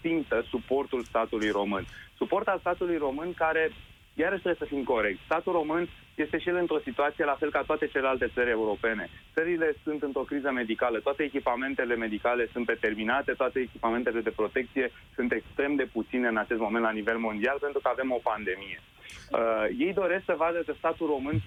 [0.00, 1.84] simtă suportul statului român.
[2.16, 3.70] Suport al statului român care
[4.22, 5.18] iarăși trebuie să fim corect.
[5.24, 9.08] Statul român este și el într-o situație la fel ca toate celelalte țări europene.
[9.34, 15.32] Țările sunt într-o criză medicală, toate echipamentele medicale sunt determinate, toate echipamentele de protecție sunt
[15.32, 18.80] extrem de puține în acest moment la nivel mondial pentru că avem o pandemie.
[19.30, 21.40] Uh, ei doresc să vadă că statul român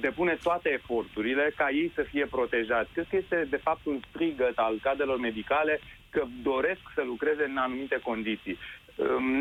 [0.00, 2.92] depune toate eforturile ca ei să fie protejați.
[2.92, 7.56] Cred că este de fapt un strigăt al cadrelor medicale că doresc să lucreze în
[7.56, 8.58] anumite condiții.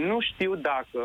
[0.08, 1.04] Nu știu dacă,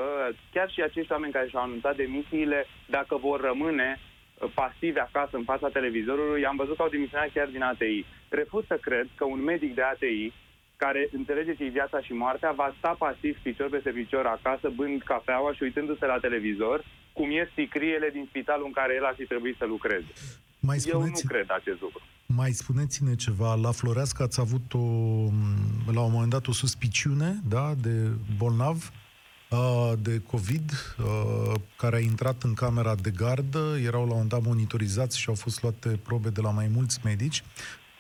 [0.53, 5.45] chiar și acești oameni care și-au anunțat demisiile, dacă vor rămâne uh, pasivi acasă în
[5.45, 8.05] fața televizorului, am văzut că au demisionat chiar din ATI.
[8.29, 10.33] Refuz să cred că un medic de ATI,
[10.77, 15.63] care înțelegeți viața și moartea, va sta pasiv picior pe picior acasă, bând cafeaua și
[15.63, 19.65] uitându-se la televizor, cum ies sicriele din spitalul în care el ar fi trebuit să
[19.65, 20.13] lucreze.
[20.61, 22.03] Mai spuneți, Eu nu cred acest lucru.
[22.27, 23.55] Mai spuneți-ne ceva.
[23.55, 24.79] La Floreasca ați avut o,
[25.93, 28.91] la un moment dat o suspiciune da, de bolnav
[30.03, 30.71] de COVID
[31.77, 35.35] care a intrat în camera de gardă, erau la un moment dat monitorizați și au
[35.35, 37.43] fost luate probe de la mai mulți medici.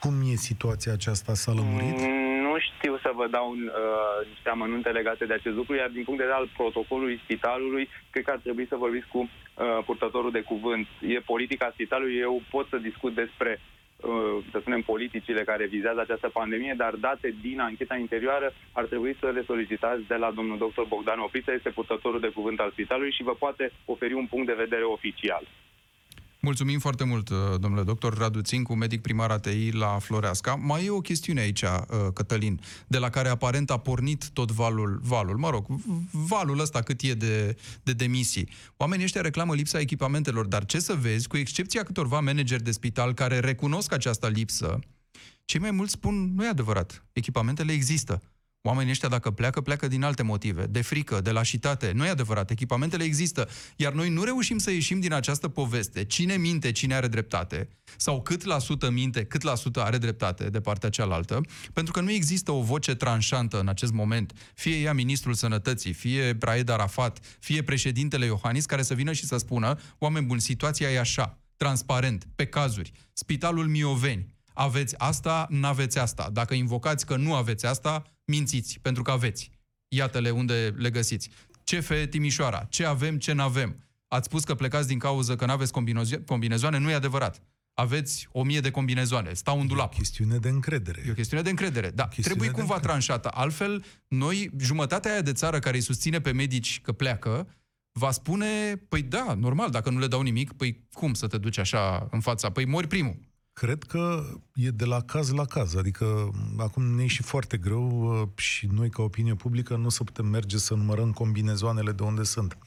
[0.01, 1.35] Cum e situația aceasta?
[1.35, 1.99] S-a lămurit?
[1.99, 6.05] Mm, nu știu să vă dau uh, niște amănunte legate de acest lucru, iar din
[6.05, 9.29] punct de vedere al protocolului spitalului, cred că ar trebui să vorbiți cu uh,
[9.85, 10.87] purtătorul de cuvânt.
[11.01, 13.76] E politica spitalului, eu pot să discut despre uh,
[14.51, 19.31] să spunem, politicile care vizează această pandemie, dar date din ancheta interioară ar trebui să
[19.31, 20.83] le solicitați de la domnul dr.
[20.89, 24.63] Bogdan Opriță, este purtătorul de cuvânt al spitalului și vă poate oferi un punct de
[24.65, 25.45] vedere oficial.
[26.47, 30.55] Mulțumim foarte mult, uh, domnule doctor Radu Țincu, medic primar ATI la Floreasca.
[30.55, 31.79] Mai e o chestiune aici, uh,
[32.15, 35.67] Cătălin, de la care aparent a pornit tot valul, valul, mă rog,
[36.11, 38.49] valul ăsta cât e de, de demisii.
[38.77, 43.15] Oamenii ăștia reclamă lipsa echipamentelor, dar ce să vezi, cu excepția câtorva manageri de spital
[43.15, 44.79] care recunosc această lipsă,
[45.45, 48.23] cei mai mulți spun, nu e adevărat, echipamentele există.
[48.67, 51.93] Oamenii ăștia, dacă pleacă, pleacă din alte motive, de frică, de lașitate.
[51.95, 53.49] Nu e adevărat, echipamentele există.
[53.77, 56.05] Iar noi nu reușim să ieșim din această poveste.
[56.05, 60.51] Cine minte, cine are dreptate, sau cât la sută minte, cât la sută are dreptate
[60.51, 61.41] de partea cealaltă,
[61.73, 66.37] pentru că nu există o voce tranșantă în acest moment, fie ea ministrul sănătății, fie
[66.41, 70.99] Raed Arafat, fie președintele Iohannis, care să vină și să spună, oameni buni, situația e
[70.99, 72.93] așa, transparent, pe cazuri.
[73.13, 76.29] Spitalul Mioveni, aveți asta, n-aveți asta.
[76.33, 79.51] Dacă invocați că nu aveți asta, mințiți, pentru că aveți.
[79.89, 81.31] Iată-le unde le găsiți.
[81.65, 83.81] CF Timișoara, ce avem, ce n-avem.
[84.09, 85.73] Ați spus că plecați din cauză că n-aveți
[86.27, 87.43] combinezoane, nu e adevărat.
[87.75, 89.93] Aveți o mie de combinezoane, stau în dulap.
[89.93, 91.03] E o chestiune de încredere.
[91.07, 92.05] E o chestiune de încredere, da.
[92.05, 92.87] Trebuie cumva încredere.
[92.87, 93.29] tranșată.
[93.33, 97.49] Altfel, noi, jumătatea aia de țară care îi susține pe medici că pleacă,
[97.93, 101.59] va spune, păi da, normal, dacă nu le dau nimic, păi cum să te duci
[101.59, 102.51] așa în fața?
[102.51, 103.19] Păi mori primul.
[103.61, 108.21] Cred că e de la caz la caz, adică acum ne e și foarte greu
[108.21, 112.03] uh, și noi ca opinie publică nu o să putem merge să numărăm combinezoanele de
[112.03, 112.59] unde sunt.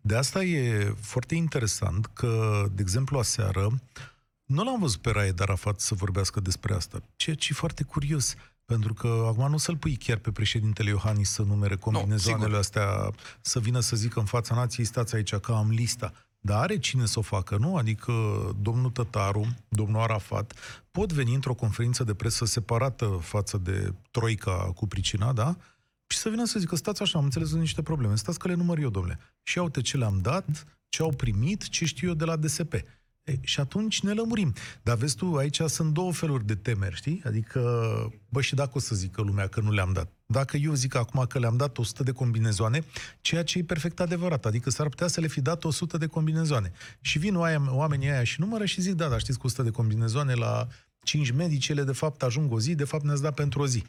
[0.00, 3.80] De asta e foarte interesant că, de exemplu, aseară,
[4.44, 8.34] nu l-am văzut pe Raed Arafat să vorbească despre asta, ceea ce e foarte curios.
[8.64, 13.10] Pentru că acum nu să-l pui chiar pe președintele Iohannis să numere combinezoanele no, astea,
[13.40, 16.12] să vină să zică în fața nației, stați aici că am lista.
[16.44, 17.76] Dar are cine să o facă, nu?
[17.76, 18.12] Adică
[18.60, 20.54] domnul Tătaru, domnul Arafat,
[20.90, 25.56] pot veni într-o conferință de presă separată față de Troica cu pricina, da?
[26.06, 28.78] Și să vină să zică, stați așa, am înțeles niște probleme, stați că le număr
[28.78, 29.18] eu, domnule.
[29.42, 32.74] Și uite ce le-am dat, ce au primit, ce știu eu de la DSP.
[33.24, 34.54] E, și atunci ne lămurim.
[34.82, 37.22] Dar vezi tu, aici sunt două feluri de temeri, știi?
[37.24, 37.60] Adică,
[38.28, 40.12] bă, și dacă o să zică lumea că nu le-am dat.
[40.26, 42.84] Dacă eu zic acum că le-am dat 100 de combinezoane,
[43.20, 46.72] ceea ce e perfect adevărat, adică s-ar putea să le fi dat 100 de combinezoane.
[47.00, 47.36] Și vin
[47.68, 50.66] oamenii aia și numără și zic, da, dar știți cu 100 de combinezoane la
[51.04, 53.84] 5 medicele, de fapt ajung o zi, de fapt ne-ați dat pentru o zi.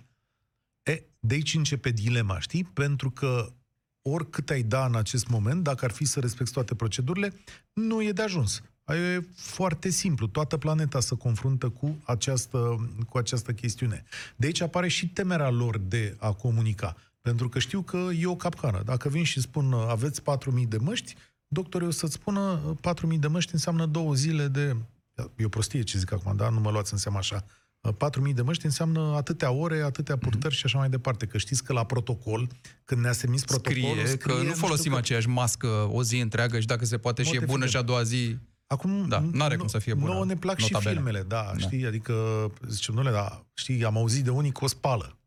[0.84, 2.63] E, de aici începe dilema, știi?
[2.63, 3.54] Pentru că
[4.02, 7.34] oricât ai da în acest moment, dacă ar fi să respecti toate procedurile,
[7.74, 8.62] nu e de ajuns.
[8.88, 10.28] E foarte simplu.
[10.28, 14.04] Toată planeta se confruntă cu această, cu această chestiune.
[14.36, 16.96] De aici apare și temerea lor de a comunica.
[17.22, 18.82] Pentru că știu că e o capcană.
[18.86, 21.15] Dacă vin și spun aveți 4.000 de măști,
[21.48, 22.60] doctorul o să-ți spună
[23.12, 24.76] 4.000 de măști înseamnă două zile de...
[25.36, 26.50] E o prostie ce zic acum, da?
[26.50, 27.46] Nu mă luați în seama așa.
[27.91, 30.58] 4.000 de măști înseamnă atâtea ore, atâtea purtări mm-hmm.
[30.58, 31.26] și așa mai departe.
[31.26, 32.48] Că știți că la protocol,
[32.86, 34.98] când ne-a semis protocolul, scrie, scrie că nu folosim că...
[34.98, 38.04] aceeași mască o zi întreagă și dacă se poate și e bună și a doua
[38.04, 38.38] zi...
[38.74, 40.14] Acum, da, nu are cum să fie bună.
[40.14, 40.90] Nouă ne plac notabene.
[40.90, 42.14] și filmele, da, da, știi, adică,
[42.68, 45.18] zicem, nu da, știi, am auzit de unii cu o spală.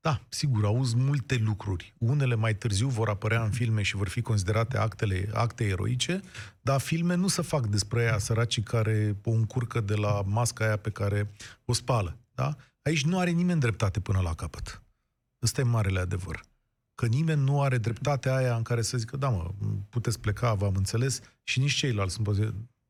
[0.00, 1.94] Da, sigur, auzi multe lucruri.
[1.98, 6.20] Unele mai târziu vor apărea în filme și vor fi considerate actele, acte eroice,
[6.60, 10.76] dar filme nu se fac despre aia săracii care o încurcă de la masca aia
[10.76, 11.30] pe care
[11.64, 12.16] o spală.
[12.34, 12.56] Da?
[12.82, 14.82] Aici nu are nimeni dreptate până la capăt.
[15.42, 16.44] Ăsta e marele adevăr.
[16.96, 19.50] Că nimeni nu are dreptatea aia în care să zică, da mă,
[19.88, 22.20] puteți pleca, v-am înțeles, și nici ceilalți.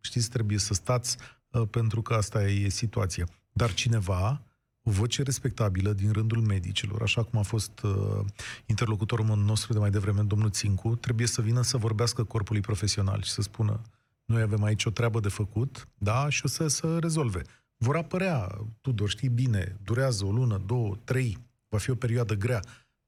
[0.01, 1.17] Știți, trebuie să stați
[1.51, 3.29] uh, pentru că asta e situația.
[3.53, 4.43] Dar cineva
[4.83, 8.25] o voce respectabilă din rândul medicilor, așa cum a fost uh,
[8.67, 13.31] interlocutorul nostru de mai devreme, domnul Țincu, trebuie să vină să vorbească corpului profesional și
[13.31, 13.81] să spună
[14.27, 17.43] noi avem aici o treabă de făcut, da, și o să, să rezolve.
[17.77, 21.39] Vor apărea, Tudor, știi bine, durează o lună, două, trei,
[21.69, 22.61] va fi o perioadă grea,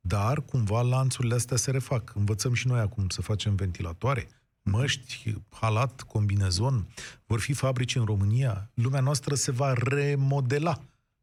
[0.08, 2.12] dar cumva lanțurile astea se refac.
[2.14, 4.28] Învățăm și noi acum să facem ventilatoare,
[4.62, 6.86] măști, halat, combinezon,
[7.26, 10.80] vor fi fabrici în România, lumea noastră se va remodela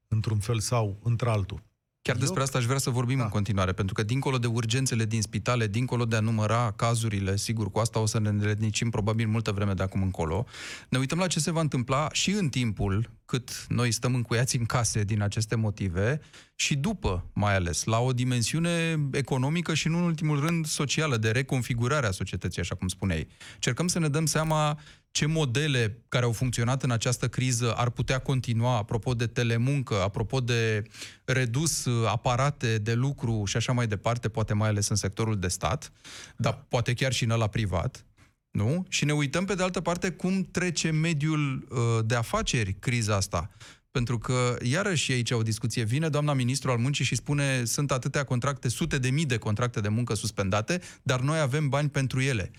[0.07, 1.63] într-un fel sau într-altul.
[2.05, 3.23] Chiar despre asta aș vrea să vorbim da.
[3.23, 7.71] în continuare, pentru că dincolo de urgențele din spitale, dincolo de a număra cazurile, sigur,
[7.71, 10.45] cu asta o să ne înrednicim probabil multă vreme de acum încolo,
[10.89, 14.65] ne uităm la ce se va întâmpla și în timpul cât noi stăm încuiați în
[14.65, 16.19] case din aceste motive
[16.55, 21.31] și după, mai ales, la o dimensiune economică și, nu în ultimul rând, socială, de
[21.31, 23.27] reconfigurare a societății, așa cum spuneai.
[23.59, 24.79] Cercăm să ne dăm seama
[25.15, 30.39] ce modele care au funcționat în această criză ar putea continua, apropo de telemuncă, apropo
[30.39, 30.83] de
[31.25, 35.91] redus aparate de lucru și așa mai departe, poate mai ales în sectorul de stat,
[36.37, 36.65] dar da.
[36.69, 38.05] poate chiar și în ăla privat.
[38.51, 38.85] Nu?
[38.89, 43.49] Și ne uităm, pe de altă parte, cum trece mediul uh, de afaceri criza asta.
[43.91, 48.23] Pentru că, iarăși, aici o discuție vine, doamna ministru al muncii și spune sunt atâtea
[48.23, 52.51] contracte, sute de mii de contracte de muncă suspendate, dar noi avem bani pentru ele.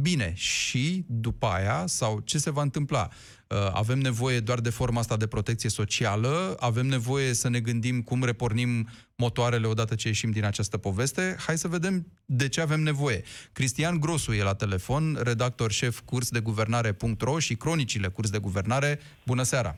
[0.00, 3.08] Bine, și după aia, sau ce se va întâmpla?
[3.46, 8.02] Uh, avem nevoie doar de forma asta de protecție socială, avem nevoie să ne gândim
[8.02, 11.36] cum repornim motoarele odată ce ieșim din această poveste.
[11.38, 13.22] Hai să vedem de ce avem nevoie.
[13.52, 19.00] Cristian Grosu e la telefon, redactor șef curs de guvernare.ro și cronicile curs de guvernare.
[19.26, 19.76] Bună seara!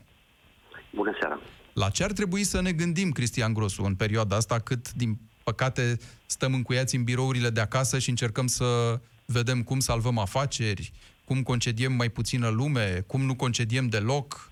[0.93, 1.39] Bună seara!
[1.73, 5.97] La ce ar trebui să ne gândim, Cristian Grosu, în perioada asta, cât, din păcate,
[6.25, 10.91] stăm încuiați în birourile de acasă și încercăm să vedem cum salvăm afaceri,
[11.25, 14.49] cum concediem mai puțină lume, cum nu concediem deloc?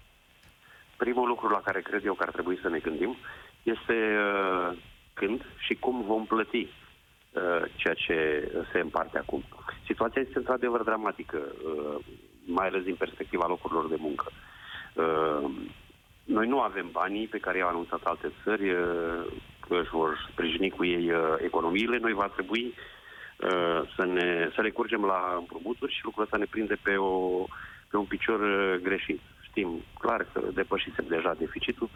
[0.98, 3.16] Primul lucru la care cred eu că ar trebui să ne gândim
[3.64, 4.78] este uh,
[5.14, 8.18] când și cum vom plăti uh, ceea ce
[8.72, 9.44] se împarte acum.
[9.86, 12.06] Situația este într-adevăr dramatică, uh,
[12.45, 14.32] mai ales din perspectiva locurilor de muncă.
[14.93, 15.52] Uh,
[16.24, 18.78] noi nu avem banii pe care i-au anunțat alte țări uh,
[19.68, 21.97] că își vor sprijini cu ei uh, economiile.
[21.97, 22.93] Noi va trebui Uh,
[23.96, 27.46] să, ne, să recurgem la împrumuturi și lucrul ăsta ne prinde pe, o,
[27.90, 29.22] pe un picior uh, greșit.
[29.42, 29.70] Știm
[30.00, 31.90] clar că depășisem deja deficitul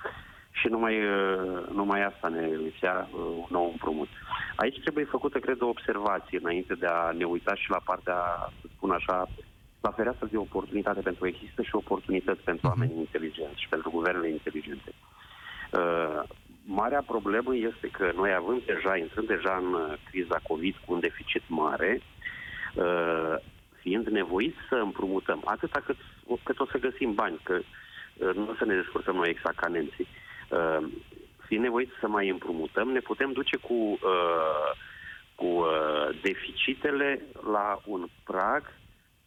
[0.51, 4.09] și numai, uh, numai asta ne lipsea un nou împrumut.
[4.55, 8.19] Aici trebuie făcută, cred, o observație înainte de a ne uita și la partea,
[8.61, 9.27] să spun așa,
[9.81, 12.73] la fereastră de oportunitate pentru că există și oportunități pentru mhm.
[12.73, 14.91] oamenii inteligenți și pentru guvernele inteligente.
[16.69, 20.99] Marea problemă este că noi având deja, intrând deja în uh, criza COVID cu un
[20.99, 22.01] deficit mare,
[22.75, 23.35] uh,
[23.79, 25.97] fiind nevoiți să împrumutăm, atâta cât,
[26.43, 29.67] cât o să găsim bani, că uh, nu o să ne descurcăm noi exact ca
[29.67, 30.07] nenții.
[30.49, 30.87] Uh,
[31.45, 34.71] fiind nevoiți să mai împrumutăm, ne putem duce cu, uh,
[35.35, 38.73] cu uh, deficitele la un prag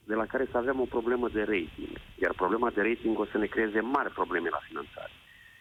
[0.05, 1.95] de la care să avem o problemă de rating.
[2.23, 5.11] Iar problema de rating o să ne creeze mari probleme la finanțare.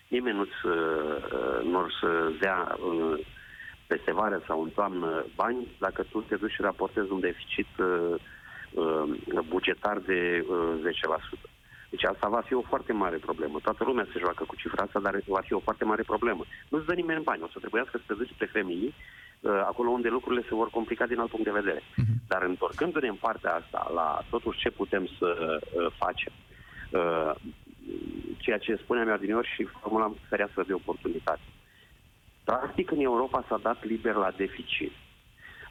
[0.10, 3.26] Nimeni nu-ți, uh, nu să dea uh,
[3.88, 8.16] peste vară sau în toamnă bani dacă tu te duci și raportezi un deficit uh,
[8.74, 10.92] uh, bugetar de uh,
[11.46, 11.50] 10%.
[11.90, 13.60] Deci asta va fi o foarte mare problemă.
[13.62, 16.44] Toată lumea se joacă cu cifra asta, dar va fi o foarte mare problemă.
[16.70, 18.94] Nu-ți dă nimeni bani, o să trebuiască să te duci pe femei,
[19.40, 21.80] uh, acolo unde lucrurile se vor complica din alt punct de vedere.
[21.80, 22.18] Uh-huh.
[22.28, 26.34] Dar întorcându-ne în partea asta la totuși ce putem să uh, facem,
[26.90, 27.32] uh,
[28.50, 31.48] ceea ce spuneam eu adineori și formulam fereastră de oportunitate.
[32.44, 34.92] Practic, în Europa s-a dat liber la deficit.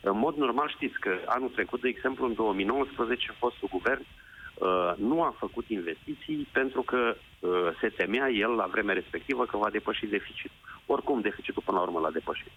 [0.01, 5.23] În mod normal știți că anul trecut, de exemplu, în 2019, fostul guvern uh, nu
[5.23, 7.51] a făcut investiții pentru că uh,
[7.81, 10.51] se temea el la vremea respectivă că va depăși deficit.
[10.87, 12.53] Oricum, deficitul până la urmă l-a depășit.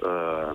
[0.00, 0.50] Uh,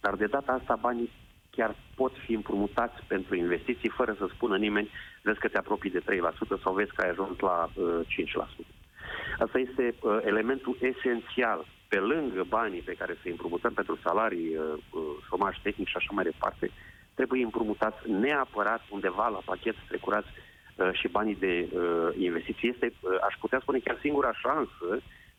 [0.00, 1.10] dar de data asta banii
[1.58, 4.90] chiar pot fi împrumutați pentru investiții fără să spună nimeni
[5.22, 6.02] vezi că te apropii de
[6.58, 8.00] 3% sau vezi că ai ajuns la uh,
[8.62, 8.66] 5%.
[9.38, 14.62] Asta este uh, elementul esențial pe lângă banii pe care să-i împrumutăm pentru salarii, uh,
[14.90, 16.70] uh, șomaj tehnic și așa mai departe,
[17.14, 22.68] trebuie împrumutați neapărat undeva la pachet strecurați uh, și banii de uh, investiții.
[22.68, 24.88] Este, uh, aș putea spune, chiar singura șansă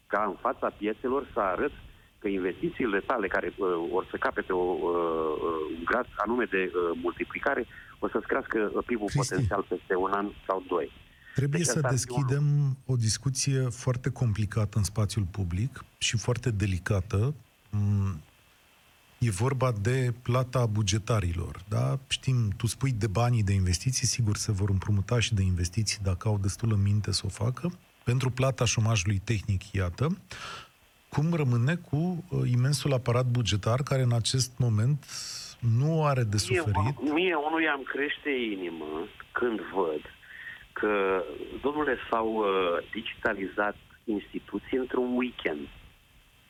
[0.07, 1.71] ca în fața piețelor să arăt
[2.19, 5.33] că investițiile tale care uh, or să capete o, uh,
[5.77, 7.65] un grad anume de uh, multiplicare
[7.99, 10.91] o să-ți crească PIB-ul potențial peste un an sau doi.
[11.35, 12.43] Trebuie deci să deschidem
[12.85, 17.33] o discuție foarte complicată în spațiul public și foarte delicată.
[17.69, 18.21] Mm,
[19.17, 21.61] e vorba de plata bugetarilor.
[21.67, 21.99] Da?
[22.07, 26.27] Știm, tu spui de banii de investiții, sigur se vor împrumuta și de investiții dacă
[26.27, 27.71] au destul în minte să o facă.
[28.03, 30.17] Pentru plata șomajului tehnic, iată,
[31.09, 35.05] cum rămâne cu uh, imensul aparat bugetar care în acest moment
[35.59, 37.01] nu are de suferit?
[37.01, 40.01] Mie, mie unul i-am crește inimă când văd
[40.73, 41.23] că,
[41.61, 42.45] domnule, s-au uh,
[42.91, 45.67] digitalizat instituții într-un weekend.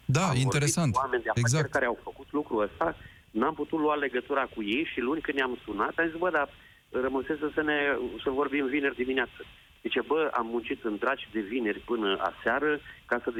[0.06, 0.94] Da, Am interesant.
[0.94, 1.72] Cu oameni de exact.
[1.72, 2.96] care au făcut lucrul ăsta,
[3.32, 6.50] n-am putut lua legătura cu ei și luni când ne-am sunat, am zis, bă, dar
[6.90, 7.78] rămăsese să ne
[8.24, 9.42] să vorbim vineri dimineață.
[9.82, 13.34] Zice, bă, am muncit în dragi de vineri până aseară ca să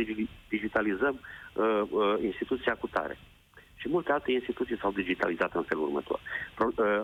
[0.50, 3.18] digitalizăm uh, uh, instituția cu tare
[3.82, 6.20] și multe alte instituții s-au digitalizat în felul următor.
[6.60, 7.02] Uh,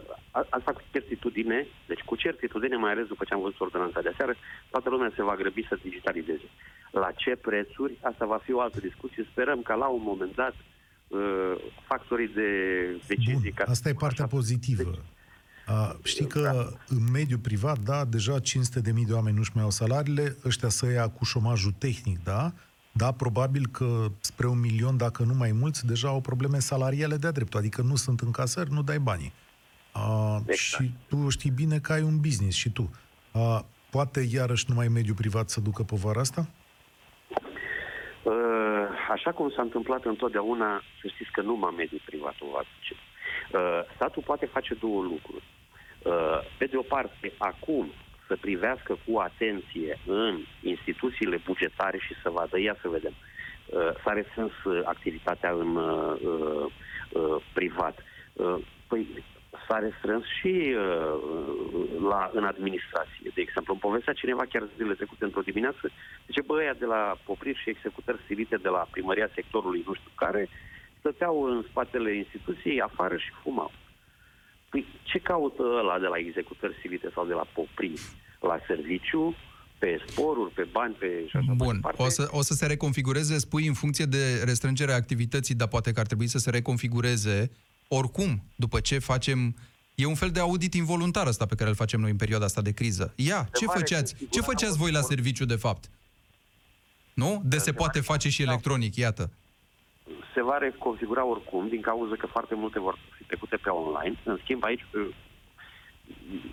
[0.50, 4.34] asta cu certitudine, deci cu certitudine, mai ales după ce am văzut ordonanța de aseară,
[4.70, 6.48] toată lumea se va grăbi să digitalizeze.
[6.92, 7.98] La ce prețuri?
[8.02, 9.28] Asta va fi o altă discuție.
[9.32, 10.56] Sperăm ca la un moment dat
[11.08, 11.56] uh,
[11.88, 12.50] factorii de
[13.08, 13.54] decizii...
[13.56, 14.84] Bun, asta e partea pozitivă.
[14.84, 15.00] Deci,
[15.66, 16.96] a, știi că da.
[16.96, 20.70] în mediul privat, da, deja 500 de mii de oameni nu-și mai au salariile, ăștia
[20.70, 22.52] să ia cu șomajul tehnic, da?
[22.92, 27.32] Da, probabil că spre un milion, dacă nu mai mulți, deja au probleme salariale de-a
[27.32, 29.34] dreptul, adică nu sunt în casări, nu dai banii.
[29.92, 30.84] A, exact.
[30.84, 32.90] Și tu știi bine că ai un business și tu.
[33.32, 36.48] A, poate iarăși numai mediul privat să ducă povara asta?
[38.24, 42.96] Uh, așa cum s-a întâmplat întotdeauna, să știți că numai mediul privat o va duce.
[43.58, 45.44] Uh, statul poate face două lucruri.
[46.06, 47.92] Uh, pe de o parte, acum
[48.28, 54.14] să privească cu atenție în instituțiile bugetare și să vadă, ia să vedem, uh, s-a
[54.14, 56.66] restrâns uh, activitatea în uh,
[57.54, 58.04] privat.
[58.88, 59.24] Păi
[59.68, 60.76] s-a restrâns și
[62.10, 63.32] la, în administrație.
[63.34, 65.92] De exemplu, în povestea cineva chiar zilele trecute într-o dimineață,
[66.26, 70.12] zice, bă, ăia de la popriri și executări silite de la primăria sectorului nu știu
[70.16, 70.50] care,
[71.00, 73.72] stăteau în spatele instituției afară și fumau.
[74.76, 77.94] Păi ce caută ăla de la executări civile sau de la popri?
[78.40, 79.36] La serviciu,
[79.80, 83.68] pe sporuri, pe bani, pe și așa Bun, o să, o să se reconfigureze, spui,
[83.68, 87.52] în funcție de restrângerea activității, dar poate că ar trebui să se reconfigureze
[87.88, 89.56] oricum, după ce facem
[89.96, 92.62] E un fel de audit involuntar ăsta pe care îl facem noi în perioada asta
[92.62, 93.14] de criză.
[93.16, 94.16] Ia, ce făceați?
[94.30, 95.90] Ce făceați voi la serviciu, de fapt?
[97.14, 97.42] Nu?
[97.46, 99.32] De se poate face și electronic, iată
[100.36, 104.16] se va reconfigura oricum, din cauza că foarte multe vor fi trecute pe online.
[104.24, 105.08] În schimb, aici uh,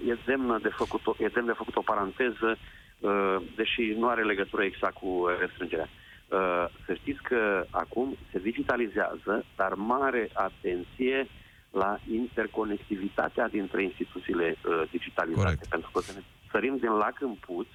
[0.07, 2.59] e demn de făcut o, e demn de făcut o paranteză,
[3.01, 5.89] uh, deși nu are legătură exact cu restrângerea.
[5.89, 11.29] Uh, să știți că acum se digitalizează, dar mare atenție
[11.71, 14.57] la interconectivitatea dintre instituțiile
[14.91, 15.45] digitalizate.
[15.45, 15.67] Corect.
[15.67, 17.67] Pentru că o să ne sărim din lac în puț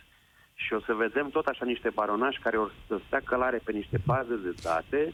[0.53, 4.01] și o să vedem tot așa niște baronași care o să stea călare pe niște
[4.05, 5.13] baze de date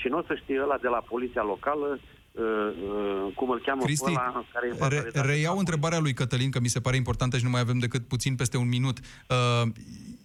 [0.00, 3.82] și nu o să știe ăla de la poliția locală uh, uh, cum îl cheamă
[3.82, 7.36] Cristi, pe ăla care e re, reiau întrebarea lui Cătălin, că mi se pare importantă
[7.36, 8.98] și nu mai avem decât puțin peste un minut.
[8.98, 9.68] Uh,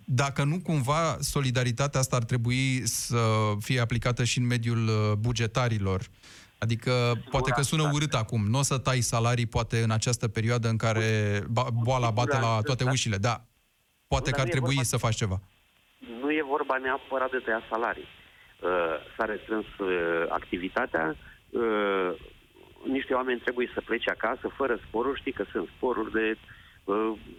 [0.05, 3.17] dacă nu cumva solidaritatea asta ar trebui să
[3.59, 6.01] fie aplicată și în mediul uh, bugetarilor,
[6.57, 6.91] Adică,
[7.29, 10.77] poate că sună urât acum, nu o să tai salarii, poate, în această perioadă în
[10.77, 11.41] care
[11.83, 13.41] boala bate la toate ușile, da.
[14.07, 15.39] Poate că ar trebui să faci ceva.
[16.21, 18.07] Nu e vorba neapărat de tăia salarii.
[18.65, 18.71] Uh,
[19.17, 21.15] s-a restrâns uh, activitatea,
[21.49, 22.09] uh,
[22.83, 26.37] niște oameni trebuie să plece acasă fără sporuri, știi că sunt sporuri de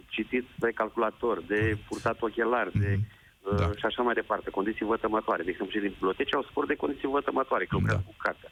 [0.09, 2.79] citit pe calculator, de purtat ochelari, mm-hmm.
[2.79, 2.99] de
[3.43, 3.57] mhm.
[3.57, 3.65] da.
[3.65, 5.43] și așa mai departe, condiții vătămătoare.
[5.43, 8.11] De exemplu, și din biblioteci au spor de condiții vătămătoare, că lucrează da.
[8.11, 8.51] cu cartea.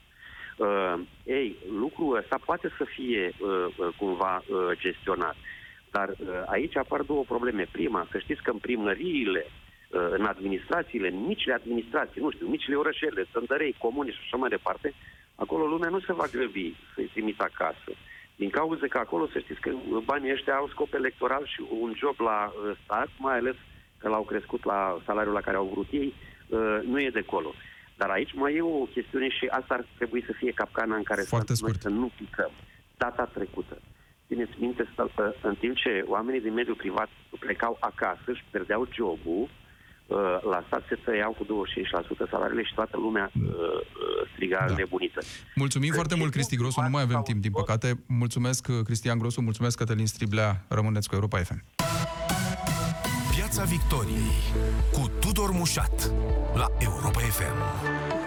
[0.57, 5.36] Uh, ei, lucrul ăsta poate să fie uh, cumva uh, gestionat.
[5.91, 6.15] Dar uh,
[6.45, 7.67] aici apar două probleme.
[7.71, 9.64] Prima, să știți că în primăriile Uh,
[10.00, 14.93] în administrațiile, în micile administrații, nu știu, micile orășele, țăndărei, comuni și așa mai departe,
[15.36, 17.91] acolo lumea nu se va grăbi să-i trimită acasă.
[18.36, 19.72] Din cauza că acolo să știți că
[20.04, 23.56] banii ăștia au scop electoral și un job la uh, stat, mai ales
[23.98, 26.14] că l-au crescut la salariul la care au vrut ei,
[26.48, 27.54] uh, nu e de acolo.
[27.98, 31.22] Dar aici mai e o chestiune și asta ar trebui să fie capcana în care
[31.22, 32.52] Foarte să, noi să nu picăm.
[32.98, 33.82] Data trecută.
[34.28, 34.89] Țineți minte,
[35.41, 39.64] în timp ce oamenii din mediul privat plecau acasă și pierdeau jobul, Uh,
[40.51, 41.66] la stat se tăiau cu
[42.26, 43.82] 25% salariile și toată lumea uh, uh,
[44.34, 44.74] striga da.
[44.76, 45.22] nebunită.
[45.56, 46.82] Mulțumim că foarte mult, Cristi Grosu.
[46.82, 48.03] Nu mai avem timp, din păcate.
[48.08, 50.66] Mulțumesc, Cristian Grosu, mulțumesc, Cătălin Striblea.
[50.68, 51.64] Rămâneți cu Europa FM.
[53.36, 54.32] Piața Victoriei
[54.91, 56.12] cu Tudor Mușat
[56.53, 58.24] la Europa FM.